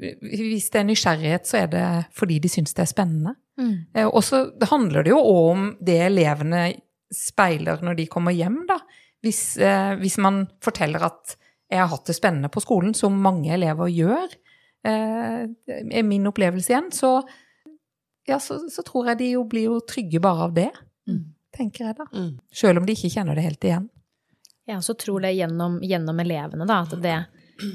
hvis 0.00 0.70
det 0.72 0.80
er 0.80 0.86
nysgjerrighet, 0.88 1.44
så 1.44 1.58
er 1.58 1.66
det 1.74 1.84
fordi 2.16 2.38
de 2.40 2.48
syns 2.48 2.72
det 2.72 2.86
er 2.86 2.88
spennende. 2.88 3.34
Mm. 3.60 3.74
Eh, 3.94 4.08
og 4.08 4.24
så 4.24 4.46
handler 4.70 5.04
det 5.04 5.12
jo 5.12 5.20
om 5.20 5.70
det 5.84 5.98
elevene 6.08 6.64
speiler 7.14 7.82
når 7.84 7.98
de 7.98 8.08
kommer 8.10 8.34
hjem, 8.34 8.62
da. 8.68 8.78
Hvis, 9.20 9.58
eh, 9.60 9.94
hvis 10.00 10.16
man 10.18 10.46
forteller 10.64 11.04
at 11.04 11.36
'jeg 11.70 11.78
har 11.78 11.88
hatt 11.88 12.06
det 12.06 12.16
spennende 12.16 12.48
på 12.48 12.60
skolen', 12.60 12.96
som 12.96 13.12
mange 13.12 13.52
elever 13.52 13.86
gjør, 13.86 14.28
eh, 14.84 15.46
er 15.68 16.02
min 16.02 16.26
opplevelse 16.26 16.70
igjen, 16.70 16.90
så 16.90 17.22
ja, 18.26 18.38
så, 18.38 18.58
så, 18.70 18.82
tror 18.82 19.06
jeg 19.06 19.18
de 19.18 19.30
jo 19.32 19.44
blir 19.44 19.64
jo 19.64 19.80
trygge 19.80 20.20
bare 20.20 20.44
av 20.44 20.54
det. 20.54 20.70
Mm. 21.08 21.34
Tenker 21.56 21.86
jeg 21.86 21.96
da. 21.96 22.06
Mm. 22.14 22.38
Selv 22.52 22.78
om 22.78 22.86
de 22.86 22.92
ikke 22.92 23.10
kjenner 23.10 23.34
det 23.34 23.44
helt 23.44 23.64
igjen. 23.64 23.88
Jeg 24.66 24.76
også 24.76 24.94
tror 24.94 25.20
det 25.20 25.34
gjennom, 25.34 25.80
gjennom 25.82 26.20
elevene, 26.20 26.66
da, 26.66 26.82
at 26.82 26.94
det 27.02 27.16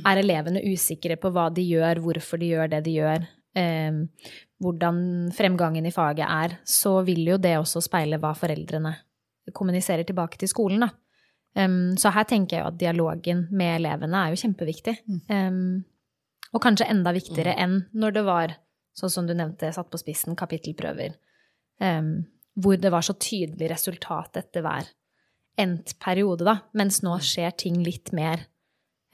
er 0.06 0.21
elevene 0.21 0.63
usikre 0.63 1.17
på 1.19 1.32
hva 1.36 1.50
de 1.54 1.65
gjør, 1.67 2.00
hvorfor 2.00 2.39
de 2.39 2.54
gjør 2.54 2.71
det 2.71 2.84
de 2.86 2.93
gjør, 3.02 3.26
eh, 3.56 4.02
hvordan 4.63 5.00
fremgangen 5.36 5.86
i 5.88 5.94
faget 5.94 6.28
er, 6.28 6.60
så 6.63 7.00
vil 7.08 7.26
jo 7.34 7.39
det 7.41 7.58
også 7.60 7.84
speile 7.84 8.20
hva 8.22 8.34
foreldrene 8.38 8.94
kommuniserer 9.54 10.08
tilbake 10.08 10.39
til 10.41 10.50
skolen, 10.50 10.86
da. 10.88 10.91
Um, 11.56 11.96
så 11.96 12.12
her 12.12 12.26
tenker 12.28 12.58
jeg 12.58 12.63
jo 12.65 12.70
at 12.74 12.80
dialogen 12.80 13.46
med 13.56 13.78
elevene 13.78 14.26
er 14.26 14.34
jo 14.34 14.41
kjempeviktig. 14.41 14.96
Um, 15.32 15.86
og 16.52 16.63
kanskje 16.63 16.89
enda 16.91 17.13
viktigere 17.15 17.54
enn 17.63 17.78
når 17.96 18.18
det 18.18 18.24
var, 18.28 18.56
sånn 18.96 19.13
som 19.13 19.28
du 19.28 19.36
nevnte, 19.36 19.72
satt 19.76 19.91
på 19.91 20.00
spissen, 20.02 20.36
kapittelprøver. 20.39 21.15
Um, 21.80 22.26
hvor 22.60 22.80
det 22.80 22.91
var 22.91 23.04
så 23.04 23.15
tydelig 23.20 23.70
resultat 23.72 24.39
etter 24.39 24.63
hver 24.63 24.91
endt 25.60 25.96
periode, 26.04 26.44
da. 26.48 26.58
Mens 26.76 27.02
nå 27.04 27.15
skjer 27.24 27.56
ting 27.60 27.80
litt 27.84 28.12
mer 28.15 28.44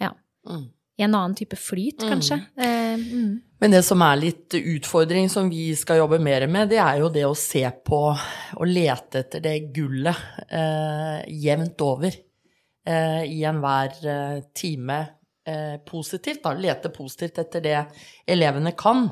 ja, 0.02 0.12
i 0.50 1.06
en 1.06 1.14
annen 1.14 1.38
type 1.38 1.58
flyt, 1.58 2.02
kanskje. 2.02 2.40
Eh, 2.58 2.98
mm. 2.98 3.34
Men 3.62 3.76
det 3.76 3.84
som 3.86 4.02
er 4.02 4.17
litt 4.17 4.56
utfordring 4.58 5.28
som 5.30 5.50
vi 5.52 5.67
skal 5.78 6.00
jobbe 6.00 6.17
mer 6.24 6.47
med, 6.50 6.71
det 6.71 6.80
er 6.82 7.04
jo 7.04 7.12
det 7.13 7.28
å 7.28 7.38
se 7.38 7.62
på 7.86 8.00
og 8.10 8.65
lete 8.65 9.21
etter 9.21 9.43
det 9.43 9.54
gullet 9.76 10.17
eh, 10.50 11.19
jevnt 11.43 11.84
over 11.86 12.10
eh, 12.10 13.21
i 13.30 13.43
enhver 13.45 13.93
eh, 14.02 14.39
time 14.58 14.97
eh, 15.45 15.78
positivt. 15.86 16.41
Da. 16.41 16.56
Lete 16.58 16.89
positivt 16.95 17.38
etter 17.45 17.62
det 17.62 17.78
elevene 18.26 18.74
kan, 18.74 19.12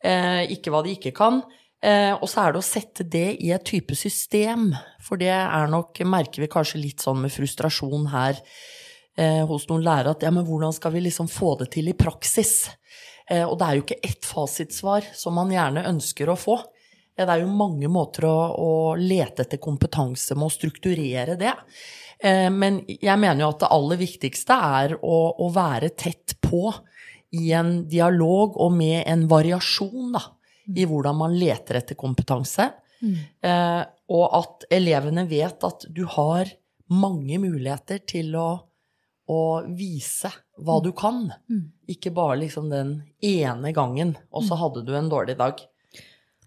eh, 0.00 0.48
ikke 0.56 0.72
hva 0.72 0.80
de 0.86 0.96
ikke 0.96 1.12
kan. 1.20 1.42
Eh, 1.84 2.16
og 2.16 2.24
så 2.32 2.46
er 2.46 2.54
det 2.54 2.64
å 2.64 2.70
sette 2.72 3.04
det 3.04 3.26
i 3.44 3.52
et 3.52 3.68
type 3.68 3.92
system, 3.92 4.70
for 5.04 5.20
det 5.20 5.34
er 5.36 5.68
nok, 5.68 6.00
merker 6.08 6.46
vi 6.46 6.54
kanskje 6.54 6.80
litt 6.80 7.04
sånn 7.04 7.26
med 7.26 7.34
frustrasjon 7.34 8.08
her 8.14 8.40
hos 9.44 9.66
noen 9.68 9.82
lærere, 9.84 10.14
at 10.14 10.22
ja, 10.24 10.30
men 10.32 10.46
hvordan 10.48 10.72
skal 10.72 10.94
vi 10.94 11.02
liksom 11.04 11.26
få 11.28 11.50
det 11.60 11.66
til 11.74 11.90
i 11.90 11.92
praksis? 11.92 12.70
Eh, 13.30 13.44
og 13.44 13.56
det 13.58 13.66
er 13.66 13.78
jo 13.78 13.84
ikke 13.86 14.02
ett 14.02 14.28
fasitsvar 14.28 15.10
som 15.16 15.36
man 15.38 15.52
gjerne 15.52 15.86
ønsker 15.90 16.30
å 16.32 16.38
få. 16.38 16.58
Eh, 17.16 17.24
det 17.24 17.30
er 17.30 17.44
jo 17.44 17.56
mange 17.56 17.90
måter 17.92 18.28
å, 18.28 18.36
å 18.56 18.72
lete 18.98 19.46
etter 19.46 19.62
kompetanse 19.62 20.36
med 20.38 20.48
å 20.48 20.54
strukturere 20.54 21.38
det. 21.40 21.54
Eh, 22.18 22.48
men 22.52 22.82
jeg 22.88 23.18
mener 23.18 23.44
jo 23.44 23.52
at 23.54 23.64
det 23.64 23.72
aller 23.78 24.02
viktigste 24.02 24.58
er 24.82 24.96
å, 24.98 25.18
å 25.42 25.50
være 25.54 25.94
tett 25.98 26.36
på 26.42 26.68
i 27.32 27.50
en 27.56 27.82
dialog 27.88 28.58
og 28.60 28.74
med 28.76 29.02
en 29.08 29.26
variasjon, 29.30 30.14
da 30.14 30.26
i 30.70 30.86
hvordan 30.86 31.18
man 31.18 31.36
leter 31.38 31.80
etter 31.80 31.98
kompetanse. 31.98 32.68
Mm. 33.02 33.16
Eh, 33.48 33.80
og 34.14 34.36
at 34.38 34.66
elevene 34.72 35.24
vet 35.30 35.64
at 35.66 35.86
du 35.90 36.04
har 36.16 36.50
mange 36.92 37.38
muligheter 37.42 38.02
til 38.06 38.34
å, 38.38 38.48
å 39.32 39.42
vise 39.74 40.30
hva 40.66 40.78
du 40.84 40.90
kan. 40.96 41.26
Mm. 41.50 41.66
Ikke 41.94 42.12
bare 42.14 42.40
liksom 42.40 42.70
den 42.72 42.96
ene 43.24 43.72
gangen, 43.76 44.16
og 44.32 44.46
så 44.46 44.58
hadde 44.60 44.84
du 44.86 44.94
en 44.96 45.10
dårlig 45.12 45.36
dag. 45.40 45.60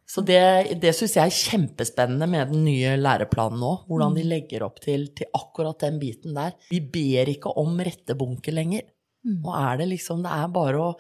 Så 0.05 0.21
det, 0.21 0.77
det 0.81 0.91
syns 0.93 1.15
jeg 1.17 1.31
er 1.31 1.37
kjempespennende 1.49 2.27
med 2.29 2.51
den 2.53 2.65
nye 2.67 2.93
læreplanen 2.99 3.57
nå. 3.61 3.71
Hvordan 3.89 4.13
de 4.17 4.25
legger 4.27 4.65
opp 4.67 4.77
til, 4.83 5.07
til 5.17 5.31
akkurat 5.33 5.81
den 5.81 5.97
biten 6.01 6.37
der. 6.37 6.53
Vi 6.69 6.79
ber 6.93 7.31
ikke 7.31 7.55
om 7.57 7.73
rettebunke 7.81 8.53
lenger. 8.53 8.85
Nå 9.25 9.55
er 9.57 9.79
det 9.79 9.87
liksom 9.89 10.21
Det 10.21 10.31
er 10.37 10.51
bare 10.53 10.83
å 10.83 10.91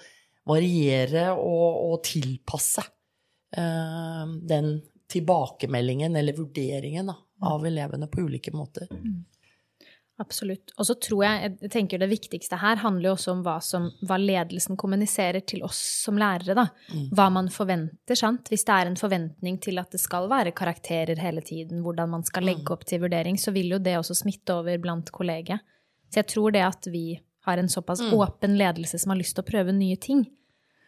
variere 0.49 1.27
og, 1.37 1.91
og 1.91 2.01
tilpasse 2.05 2.81
uh, 3.57 4.25
den 4.49 4.79
tilbakemeldingen 5.11 6.17
eller 6.17 6.37
vurderingen 6.37 7.11
da, 7.11 7.15
av 7.45 7.65
elevene 7.65 8.09
på 8.09 8.25
ulike 8.25 8.53
måter. 8.57 8.89
Mm. 8.89 9.21
Absolutt. 10.17 10.71
Og 10.79 10.87
så 10.87 10.95
tror 10.95 11.25
jeg, 11.25 11.49
jeg 11.59 11.71
tenker 11.73 11.99
det 11.99 12.07
viktigste 12.07 12.55
her 12.61 12.79
handler 12.79 13.09
jo 13.09 13.15
også 13.17 13.33
om 13.33 13.41
hva, 13.43 13.57
som, 13.63 13.89
hva 14.07 14.15
ledelsen 14.21 14.77
kommuniserer 14.79 15.43
til 15.43 15.65
oss 15.67 15.81
som 16.05 16.15
lærere. 16.19 16.55
da. 16.55 16.69
Mm. 16.93 17.09
Hva 17.17 17.25
man 17.35 17.49
forventer. 17.51 18.15
sant? 18.15 18.47
Hvis 18.51 18.63
det 18.67 18.77
er 18.77 18.91
en 18.91 18.99
forventning 18.99 19.59
til 19.63 19.81
at 19.81 19.91
det 19.91 19.99
skal 19.99 20.29
være 20.31 20.55
karakterer 20.55 21.19
hele 21.19 21.43
tiden, 21.43 21.83
hvordan 21.83 22.13
man 22.15 22.23
skal 22.23 22.47
legge 22.47 22.63
mm. 22.63 22.73
opp 22.77 22.87
til 22.87 23.03
vurdering, 23.03 23.39
så 23.41 23.51
vil 23.55 23.75
jo 23.75 23.81
det 23.83 23.97
også 23.99 24.15
smitte 24.23 24.55
over 24.55 24.79
blant 24.79 25.11
kolleger. 25.11 25.59
Så 26.07 26.21
jeg 26.21 26.31
tror 26.31 26.55
det 26.55 26.63
at 26.63 26.87
vi 26.93 27.19
har 27.45 27.59
en 27.59 27.69
såpass 27.69 28.01
mm. 28.01 28.13
åpen 28.15 28.55
ledelse 28.57 29.01
som 29.01 29.11
har 29.11 29.19
lyst 29.19 29.35
til 29.35 29.43
å 29.43 29.51
prøve 29.51 29.75
nye 29.75 29.99
ting, 29.99 30.23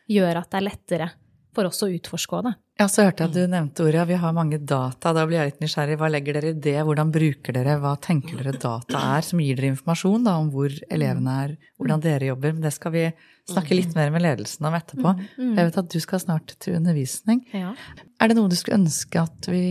gjør 0.08 0.40
at 0.40 0.54
det 0.54 0.62
er 0.62 0.70
lettere 0.70 1.10
for 1.58 1.68
oss 1.70 1.82
å 1.86 1.90
utforske 1.90 2.42
det. 2.46 2.54
Ja, 2.78 2.86
så 2.92 3.08
hørte 3.08 3.26
jeg 3.26 3.32
at 3.32 3.36
du 3.36 3.50
nevnte 3.50 3.86
ordet, 3.88 4.04
vi 4.12 4.18
har 4.22 4.34
mange 4.38 4.60
data. 4.62 5.14
Da 5.16 5.24
blir 5.26 5.40
jeg 5.40 5.52
litt 5.52 5.64
nysgjerrig. 5.64 5.96
Hva 5.98 6.10
legger 6.14 6.38
dere 6.38 6.52
i 6.54 6.58
det? 6.68 6.76
Hvordan 6.86 7.14
bruker 7.14 7.56
dere? 7.58 7.80
Hva 7.82 7.96
tenker 8.02 8.38
dere 8.38 8.54
data 8.54 9.02
er, 9.16 9.26
som 9.26 9.42
gir 9.42 9.58
dere 9.58 9.72
informasjon 9.74 10.28
da, 10.28 10.36
om 10.38 10.52
hvor 10.54 10.76
elevene 10.94 11.38
er, 11.46 11.56
hvordan 11.82 12.04
dere 12.04 12.30
jobber? 12.30 12.54
Men 12.54 12.68
det 12.68 12.74
skal 12.76 12.94
vi 12.94 13.08
snakke 13.50 13.80
litt 13.80 13.98
mer 13.98 14.14
med 14.14 14.26
ledelsen 14.28 14.70
om 14.70 14.78
etterpå. 14.78 15.16
Mm, 15.18 15.26
mm. 15.40 15.56
Jeg 15.58 15.70
vet 15.70 15.82
at 15.82 15.90
du 15.96 15.98
skal 16.04 16.22
snart 16.22 16.54
til 16.62 16.78
undervisning. 16.78 17.42
Ja. 17.56 17.74
Er 18.22 18.30
det 18.30 18.38
noe 18.38 18.52
du 18.52 18.58
skulle 18.60 18.78
ønske 18.84 19.26
at 19.26 19.50
vi 19.50 19.66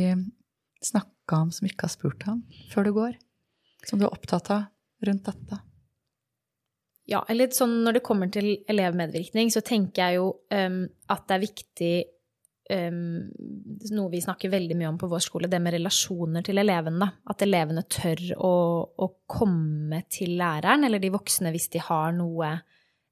snakka 0.83 1.45
om 1.47 1.55
som 1.55 1.71
ikke 1.71 1.87
har 1.87 1.95
spurt 1.95 2.27
om 2.31 2.43
før 2.73 2.89
du 2.89 2.95
går? 2.97 3.15
Som 3.87 4.03
du 4.03 4.09
er 4.09 4.15
opptatt 4.15 4.51
av 4.51 4.67
rundt 5.07 5.31
dette? 5.31 5.63
Ja, 7.07 7.23
eller 7.31 7.53
sånn 7.55 7.79
når 7.85 7.99
det 7.99 8.05
kommer 8.07 8.31
til 8.35 8.49
elevmedvirkning, 8.67 9.51
så 9.55 9.63
tenker 9.65 10.03
jeg 10.03 10.19
jo 10.19 10.31
um, 10.51 10.81
at 11.13 11.27
det 11.29 11.37
er 11.37 11.43
viktig 11.45 11.91
um, 12.75 13.29
Noe 13.95 14.11
vi 14.11 14.23
snakker 14.25 14.51
veldig 14.51 14.75
mye 14.79 14.89
om 14.91 14.99
på 14.99 15.09
vår 15.11 15.23
skole, 15.23 15.51
det 15.51 15.61
med 15.63 15.77
relasjoner 15.77 16.43
til 16.47 16.59
elevene. 16.59 17.07
At 17.31 17.45
elevene 17.47 17.85
tør 17.87 18.25
å, 18.35 18.55
å, 18.91 19.09
komme 19.31 20.03
til 20.11 20.35
læreren 20.41 20.89
eller 20.89 21.03
de 21.03 21.13
voksne 21.15 21.53
hvis 21.55 21.69
de 21.77 21.85
har 21.87 22.17
noe 22.17 22.51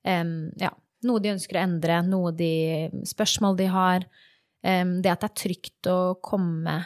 um, 0.02 0.35
ja, 0.59 0.72
noe 1.07 1.22
de 1.22 1.35
ønsker 1.37 1.61
å 1.61 1.62
endre, 1.62 2.00
noe 2.09 2.35
de, 2.35 2.50
spørsmål 3.07 3.61
de 3.61 3.70
har. 3.70 4.09
det 4.64 5.11
at 5.12 5.20
det 5.20 5.28
er 5.28 5.37
trygt 5.37 5.88
å 5.92 6.16
komme 6.24 6.78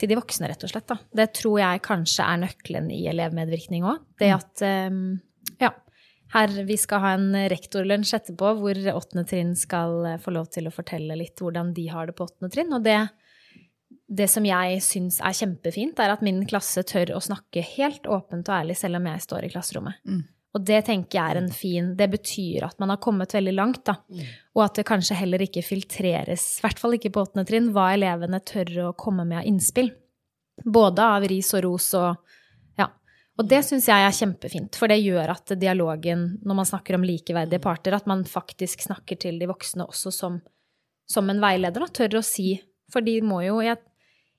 til 0.00 0.10
de 0.10 0.16
voksne, 0.18 0.48
rett 0.48 0.64
og 0.64 0.72
slett. 0.72 0.88
Da. 0.88 0.96
Det 1.20 1.26
tror 1.36 1.60
jeg 1.60 1.84
kanskje 1.84 2.24
er 2.24 2.40
nøkkelen 2.42 2.88
i 2.92 3.02
elevmedvirkning 3.12 3.84
òg. 3.86 4.02
Det 4.18 4.32
mm. 4.32 4.36
at 4.40 4.64
her, 6.34 6.52
vi 6.66 6.76
skal 6.80 7.02
ha 7.04 7.12
en 7.16 7.30
rektorlunsj 7.50 8.16
etterpå 8.18 8.52
hvor 8.58 8.80
åttende 8.96 9.26
trinn 9.28 9.54
skal 9.58 10.00
eh, 10.08 10.18
få 10.22 10.34
lov 10.34 10.50
til 10.54 10.66
å 10.66 10.74
fortelle 10.74 11.18
litt 11.18 11.38
hvordan 11.40 11.72
de 11.76 11.86
har 11.92 12.08
det 12.08 12.16
på 12.18 12.26
åttende 12.26 12.50
trinn. 12.52 12.72
Og 12.74 12.82
det, 12.86 12.98
det 14.06 14.28
som 14.32 14.46
jeg 14.46 14.80
syns 14.84 15.20
er 15.22 15.36
kjempefint, 15.38 16.00
er 16.02 16.14
at 16.14 16.24
min 16.26 16.42
klasse 16.48 16.82
tør 16.88 17.14
å 17.16 17.22
snakke 17.22 17.64
helt 17.76 18.08
åpent 18.10 18.50
og 18.50 18.58
ærlig 18.58 18.78
selv 18.80 18.98
om 19.00 19.06
jeg 19.12 19.26
står 19.26 19.46
i 19.46 19.52
klasserommet. 19.54 20.00
Mm. 20.08 20.24
Og 20.56 20.64
det 20.64 20.78
tenker 20.86 21.18
jeg 21.18 21.34
er 21.34 21.38
en 21.42 21.50
fin 21.52 21.88
Det 21.98 22.06
betyr 22.08 22.64
at 22.64 22.78
man 22.80 22.88
har 22.88 23.00
kommet 23.04 23.34
veldig 23.36 23.52
langt, 23.52 23.82
da. 23.84 23.98
Mm. 24.08 24.24
Og 24.56 24.62
at 24.64 24.78
det 24.78 24.86
kanskje 24.88 25.18
heller 25.18 25.44
ikke 25.44 25.64
filtreres, 25.64 26.46
i 26.56 26.64
hvert 26.64 26.80
fall 26.80 26.96
ikke 26.96 27.12
på 27.12 27.26
åttende 27.26 27.44
trinn, 27.48 27.70
hva 27.76 27.90
elevene 27.94 28.40
tør 28.40 28.72
å 28.88 28.94
komme 28.98 29.26
med 29.28 29.42
av 29.42 29.50
innspill. 29.50 29.92
Både 30.64 31.04
av 31.04 31.26
ris 31.28 31.52
og 31.52 31.66
ros 31.66 31.90
og 31.98 32.16
og 33.36 33.48
det 33.50 33.58
syns 33.66 33.88
jeg 33.90 34.04
er 34.04 34.14
kjempefint, 34.16 34.78
for 34.80 34.88
det 34.88 35.02
gjør 35.02 35.34
at 35.34 35.52
dialogen, 35.60 36.28
når 36.46 36.56
man 36.56 36.68
snakker 36.68 36.96
om 36.96 37.04
likeverdige 37.04 37.60
parter, 37.62 37.96
at 37.96 38.08
man 38.08 38.24
faktisk 38.28 38.86
snakker 38.86 39.18
til 39.20 39.36
de 39.40 39.48
voksne 39.50 39.84
også 39.84 40.12
som, 40.14 40.38
som 41.08 41.28
en 41.28 41.42
veileder, 41.42 41.84
og 41.84 41.92
tør 41.96 42.20
å 42.20 42.24
si 42.24 42.56
For 42.86 43.02
de 43.02 43.16
må 43.26 43.40
jo 43.42 43.56
jeg, 43.66 43.80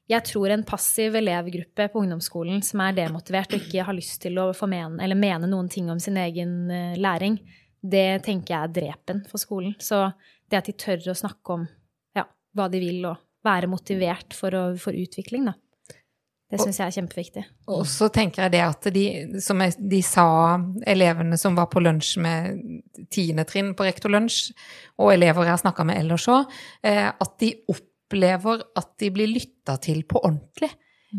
jeg, 0.08 0.24
tror 0.24 0.54
en 0.54 0.64
passiv 0.64 1.18
elevgruppe 1.20 1.90
på 1.92 2.00
ungdomsskolen 2.00 2.62
som 2.64 2.80
er 2.86 2.96
demotivert 2.96 3.52
og 3.52 3.66
ikke 3.66 3.84
har 3.84 3.98
lyst 3.98 4.22
til 4.24 4.40
å 4.40 4.54
mene, 4.64 5.02
eller 5.04 5.20
mene 5.20 5.50
noen 5.52 5.68
ting 5.68 5.92
om 5.92 6.00
sin 6.00 6.16
egen 6.22 6.72
uh, 6.72 6.96
læring, 6.96 7.36
det 7.84 8.24
tenker 8.24 8.54
jeg 8.54 8.62
er 8.62 8.76
drepen 8.80 9.26
for 9.28 9.44
skolen. 9.44 9.76
Så 9.84 10.06
det 10.48 10.62
at 10.62 10.72
de 10.72 10.78
tør 10.80 11.12
å 11.12 11.18
snakke 11.18 11.58
om 11.60 11.68
ja, 12.16 12.24
hva 12.56 12.70
de 12.72 12.80
vil, 12.80 13.04
og 13.12 13.20
være 13.44 13.68
motivert 13.68 14.32
for, 14.34 14.56
å, 14.56 14.64
for 14.80 14.96
utvikling, 14.96 15.52
da. 15.52 15.58
Det 16.48 16.62
syns 16.62 16.78
jeg 16.80 16.88
er 16.88 16.96
kjempeviktig. 16.96 17.44
Og 17.76 17.82
så 17.92 18.08
tenker 18.14 18.46
jeg 18.46 18.54
det 18.54 18.62
at 18.64 18.88
de, 18.96 19.04
som 19.44 19.60
de 19.60 20.00
sa, 20.06 20.28
elevene 20.88 21.36
som 21.40 21.58
var 21.60 21.68
på 21.72 21.84
lunsj 21.84 22.14
med 22.24 22.62
tiende 23.12 23.44
trinn 23.50 23.74
på 23.76 23.88
rektorlunsj, 23.88 24.54
og 25.04 25.12
elever 25.18 25.44
jeg 25.44 25.58
har 25.58 25.64
snakka 25.66 25.84
med 25.90 26.00
ellers 26.00 26.30
òg, 26.32 26.48
eh, 26.88 27.10
at 27.12 27.34
de 27.44 27.52
opplever 27.74 28.64
at 28.80 28.94
de 29.04 29.12
blir 29.12 29.34
lytta 29.34 29.76
til 29.84 30.06
på 30.08 30.24
ordentlig. 30.24 30.72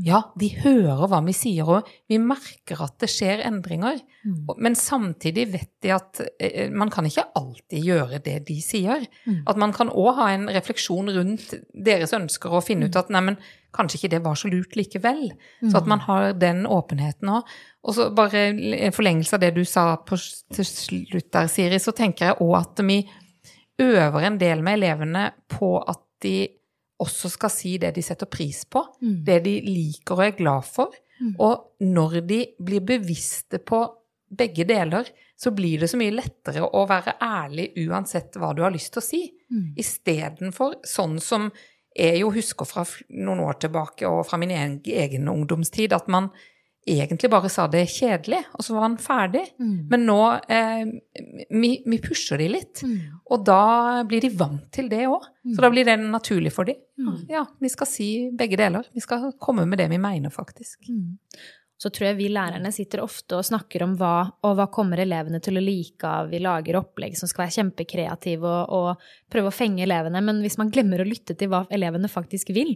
Ja, 0.04 0.18
de 0.36 0.50
hører 0.52 1.06
hva 1.08 1.20
vi 1.24 1.32
sier, 1.32 1.68
og 1.68 1.86
vi 2.10 2.18
merker 2.20 2.82
at 2.84 2.98
det 3.00 3.08
skjer 3.08 3.40
endringer. 3.48 4.02
Mm. 4.20 4.50
Men 4.60 4.76
samtidig 4.76 5.46
vet 5.54 5.70
de 5.84 5.94
at 5.94 6.20
eh, 6.44 6.68
man 6.68 6.92
kan 6.92 7.08
ikke 7.08 7.24
alltid 7.38 7.86
gjøre 7.88 8.20
det 8.24 8.36
de 8.50 8.58
sier. 8.64 9.06
Mm. 9.24 9.40
At 9.48 9.60
man 9.60 9.72
kan 9.76 9.88
òg 9.88 10.10
ha 10.20 10.28
en 10.34 10.44
refleksjon 10.52 11.08
rundt 11.16 11.56
deres 11.72 12.12
ønsker 12.16 12.52
og 12.52 12.66
finne 12.68 12.90
ut 12.90 12.96
mm. 12.96 13.00
at 13.00 13.14
neimen, 13.16 13.40
kanskje 13.74 13.98
ikke 13.98 14.12
det 14.16 14.22
var 14.24 14.38
så 14.38 14.50
lurt 14.50 14.76
likevel. 14.78 15.24
Mm. 15.62 15.70
Så 15.70 15.80
at 15.80 15.88
man 15.90 16.02
har 16.06 16.32
den 16.38 16.64
åpenheten 16.66 17.30
òg. 17.32 17.48
Og 17.84 17.96
så 17.96 18.08
bare 18.14 18.48
en 18.52 18.94
forlengelse 18.94 19.36
av 19.36 19.42
det 19.44 19.54
du 19.56 19.64
sa 19.68 19.90
på, 20.04 20.18
til 20.54 20.68
slutt 20.68 21.32
der, 21.34 21.50
Siri, 21.52 21.80
så 21.82 21.94
tenker 21.96 22.30
jeg 22.30 22.40
òg 22.44 22.54
at 22.60 22.84
vi 22.86 23.02
øver 23.78 24.26
en 24.26 24.38
del 24.40 24.64
med 24.66 24.80
elevene 24.80 25.28
på 25.52 25.76
at 25.78 26.02
de 26.24 26.48
også 26.98 27.30
skal 27.30 27.52
si 27.54 27.76
det 27.78 27.92
de 27.94 28.02
setter 28.02 28.26
pris 28.26 28.64
på, 28.66 28.82
mm. 28.98 29.20
det 29.26 29.38
de 29.44 29.54
liker 29.68 30.16
og 30.16 30.24
er 30.24 30.38
glad 30.40 30.66
for. 30.66 30.96
Og 31.42 31.78
når 31.82 32.20
de 32.26 32.42
blir 32.62 32.84
bevisste 32.86 33.58
på 33.58 33.80
begge 34.38 34.66
deler, 34.68 35.08
så 35.38 35.50
blir 35.54 35.82
det 35.82 35.88
så 35.90 35.98
mye 35.98 36.14
lettere 36.14 36.62
å 36.62 36.84
være 36.88 37.16
ærlig 37.22 37.70
uansett 37.86 38.36
hva 38.38 38.52
du 38.54 38.62
har 38.64 38.74
lyst 38.74 38.92
til 38.94 39.02
å 39.02 39.06
si. 39.06 39.22
Mm. 39.50 39.66
Istedenfor 39.78 40.78
sånn 40.86 41.18
som 41.22 41.48
jeg 41.98 42.20
jo 42.22 42.30
husker 42.34 42.68
fra 42.68 42.84
noen 43.10 43.42
år 43.44 43.58
tilbake 43.64 44.06
og 44.08 44.22
fra 44.28 44.38
min 44.40 44.54
egen, 44.54 45.28
ungdomstid, 45.28 45.92
at 45.96 46.08
man 46.08 46.30
egentlig 46.88 47.28
bare 47.28 47.50
sa 47.52 47.66
det 47.68 47.82
kjedelig, 47.92 48.38
og 48.56 48.64
så 48.64 48.76
var 48.76 48.86
han 48.86 48.94
ferdig. 49.02 49.42
Mm. 49.60 49.74
Men 49.90 50.06
nå 50.08 50.20
eh, 50.48 50.86
vi, 51.50 51.72
vi 51.84 51.98
pusher 52.00 52.40
de 52.40 52.48
litt, 52.54 52.80
og 53.28 53.44
da 53.44 54.04
blir 54.08 54.24
de 54.24 54.30
vant 54.32 54.64
til 54.72 54.88
det 54.88 55.04
òg. 55.10 55.26
Så 55.52 55.64
da 55.64 55.70
blir 55.72 55.88
det 55.88 55.98
naturlig 56.00 56.52
for 56.54 56.68
de. 56.68 56.76
Ja, 57.30 57.44
vi 57.60 57.70
skal 57.72 57.88
si 57.88 58.08
begge 58.36 58.58
deler. 58.60 58.88
Vi 58.94 59.04
skal 59.04 59.30
komme 59.40 59.66
med 59.68 59.80
det 59.80 59.90
vi 59.92 60.00
mener, 60.00 60.32
faktisk. 60.32 60.80
Så 61.78 61.92
tror 61.94 62.08
jeg 62.08 62.18
vi 62.18 62.28
lærerne 62.34 62.72
sitter 62.74 63.04
ofte 63.04 63.38
og 63.38 63.46
snakker 63.46 63.84
om 63.84 63.92
hva, 64.00 64.14
og 64.42 64.56
hva 64.58 64.66
kommer 64.74 64.98
elevene 64.98 65.38
til 65.42 65.60
å 65.60 65.62
like 65.62 66.08
av. 66.08 66.32
Vi 66.32 66.40
lager 66.42 66.80
opplegg 66.80 67.14
som 67.18 67.30
skal 67.30 67.44
være 67.44 67.54
kjempekreative 67.60 68.50
og, 68.50 68.72
og 68.74 69.30
prøve 69.30 69.52
å 69.52 69.54
fenge 69.54 69.84
elevene. 69.86 70.22
Men 70.26 70.42
hvis 70.42 70.58
man 70.58 70.72
glemmer 70.74 71.04
å 71.04 71.06
lytte 71.06 71.38
til 71.38 71.52
hva 71.52 71.62
elevene 71.70 72.10
faktisk 72.10 72.50
vil, 72.56 72.74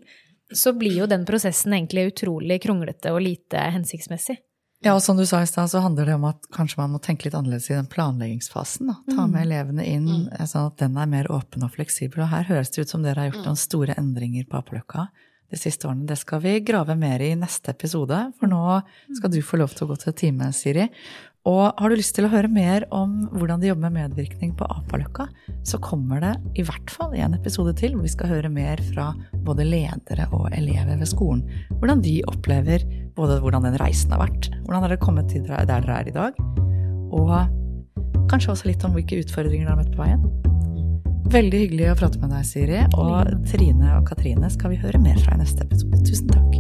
så 0.55 0.75
blir 0.77 0.95
jo 1.01 1.09
den 1.11 1.27
prosessen 1.27 1.75
egentlig 1.75 2.13
utrolig 2.13 2.61
kronglete 2.63 3.11
og 3.11 3.25
lite 3.25 3.67
hensiktsmessig. 3.75 4.39
Ja, 4.83 4.97
og 4.97 5.03
som 5.03 5.19
du 5.19 5.23
sa 5.27 5.39
i 5.43 5.47
stad, 5.47 5.71
så 5.71 5.79
handler 5.83 6.07
det 6.07 6.15
om 6.19 6.25
at 6.27 6.47
kanskje 6.55 6.81
man 6.81 6.95
må 6.95 6.99
tenke 7.03 7.29
litt 7.29 7.37
annerledes 7.39 7.69
i 7.71 7.77
den 7.77 7.91
planleggingsfasen. 7.91 8.91
Da. 8.91 8.97
Ta 9.15 9.27
med 9.31 9.45
elevene 9.45 9.87
inn, 9.87 10.09
eh, 10.35 10.47
sånn 10.47 10.73
at 10.73 10.81
den 10.83 10.99
er 10.99 11.11
mer 11.11 11.31
åpen 11.31 11.63
og 11.63 11.71
fleksibel. 11.77 12.25
Og 12.25 12.33
her 12.33 12.49
høres 12.51 12.71
det 12.75 12.83
ut 12.83 12.95
som 12.95 13.05
dere 13.07 13.23
har 13.23 13.31
gjort 13.31 13.47
noen 13.47 13.63
store 13.63 13.95
endringer 13.99 14.49
på 14.51 14.59
Apeløkka 14.59 15.07
de 15.53 15.61
siste 15.61 15.89
årene. 15.89 16.09
Det 16.09 16.19
skal 16.21 16.41
vi 16.45 16.57
grave 16.65 16.97
mer 16.99 17.23
i 17.23 17.35
neste 17.39 17.75
episode, 17.75 18.19
for 18.39 18.51
nå 18.51 18.81
skal 19.17 19.33
du 19.33 19.43
få 19.45 19.61
lov 19.61 19.77
til 19.77 19.87
å 19.87 19.93
gå 19.93 20.01
til 20.03 20.17
time, 20.25 20.49
Siri. 20.57 20.89
Og 21.49 21.75
har 21.75 21.91
du 21.91 21.99
lyst 21.99 22.15
til 22.15 22.29
å 22.29 22.31
høre 22.31 22.47
mer 22.47 22.85
om 22.95 23.25
hvordan 23.33 23.63
de 23.63 23.73
jobber 23.73 23.91
med 23.91 24.13
medvirkning 24.13 24.53
på 24.59 24.67
Apaløkka, 24.71 25.27
så 25.67 25.81
kommer 25.83 26.23
det 26.23 26.37
i 26.61 26.63
hvert 26.67 26.93
fall 26.95 27.17
en 27.19 27.35
episode 27.35 27.75
til 27.81 27.97
hvor 27.97 28.07
vi 28.07 28.13
skal 28.13 28.31
høre 28.31 28.51
mer 28.53 28.79
fra 28.93 29.09
både 29.43 29.67
ledere 29.67 30.29
og 30.31 30.53
elever 30.55 31.01
ved 31.01 31.11
skolen. 31.11 31.43
Hvordan 31.81 32.05
de 32.05 32.21
opplever 32.31 32.87
både 33.19 33.41
hvordan 33.43 33.67
den 33.67 33.81
reisen 33.83 34.15
har 34.15 34.23
vært, 34.23 34.53
hvordan 34.63 34.87
har 34.87 34.97
kommet 35.03 35.33
til 35.35 35.43
der 35.49 35.67
dere 35.67 35.99
er 35.99 36.13
i 36.13 36.15
dag, 36.15 36.39
og 37.13 37.35
kanskje 38.31 38.55
også 38.55 38.71
litt 38.71 38.87
om 38.87 38.95
hvilke 38.95 39.19
utfordringer 39.25 39.67
dere 39.67 39.75
har 39.75 39.83
møtt 39.83 39.97
på 39.97 40.07
veien. 40.07 40.23
Veldig 41.33 41.59
hyggelig 41.63 41.87
å 41.89 41.95
prate 41.97 42.19
med 42.21 42.29
deg, 42.35 42.45
Siri. 42.45 42.81
Og 43.01 43.31
Trine 43.49 43.95
og 43.97 44.05
Katrine 44.11 44.51
skal 44.53 44.75
vi 44.75 44.81
høre 44.83 45.01
mer 45.01 45.17
fra 45.25 45.33
i 45.33 45.41
neste 45.41 45.65
episode. 45.65 45.97
Tusen 46.05 46.29
takk. 46.29 46.53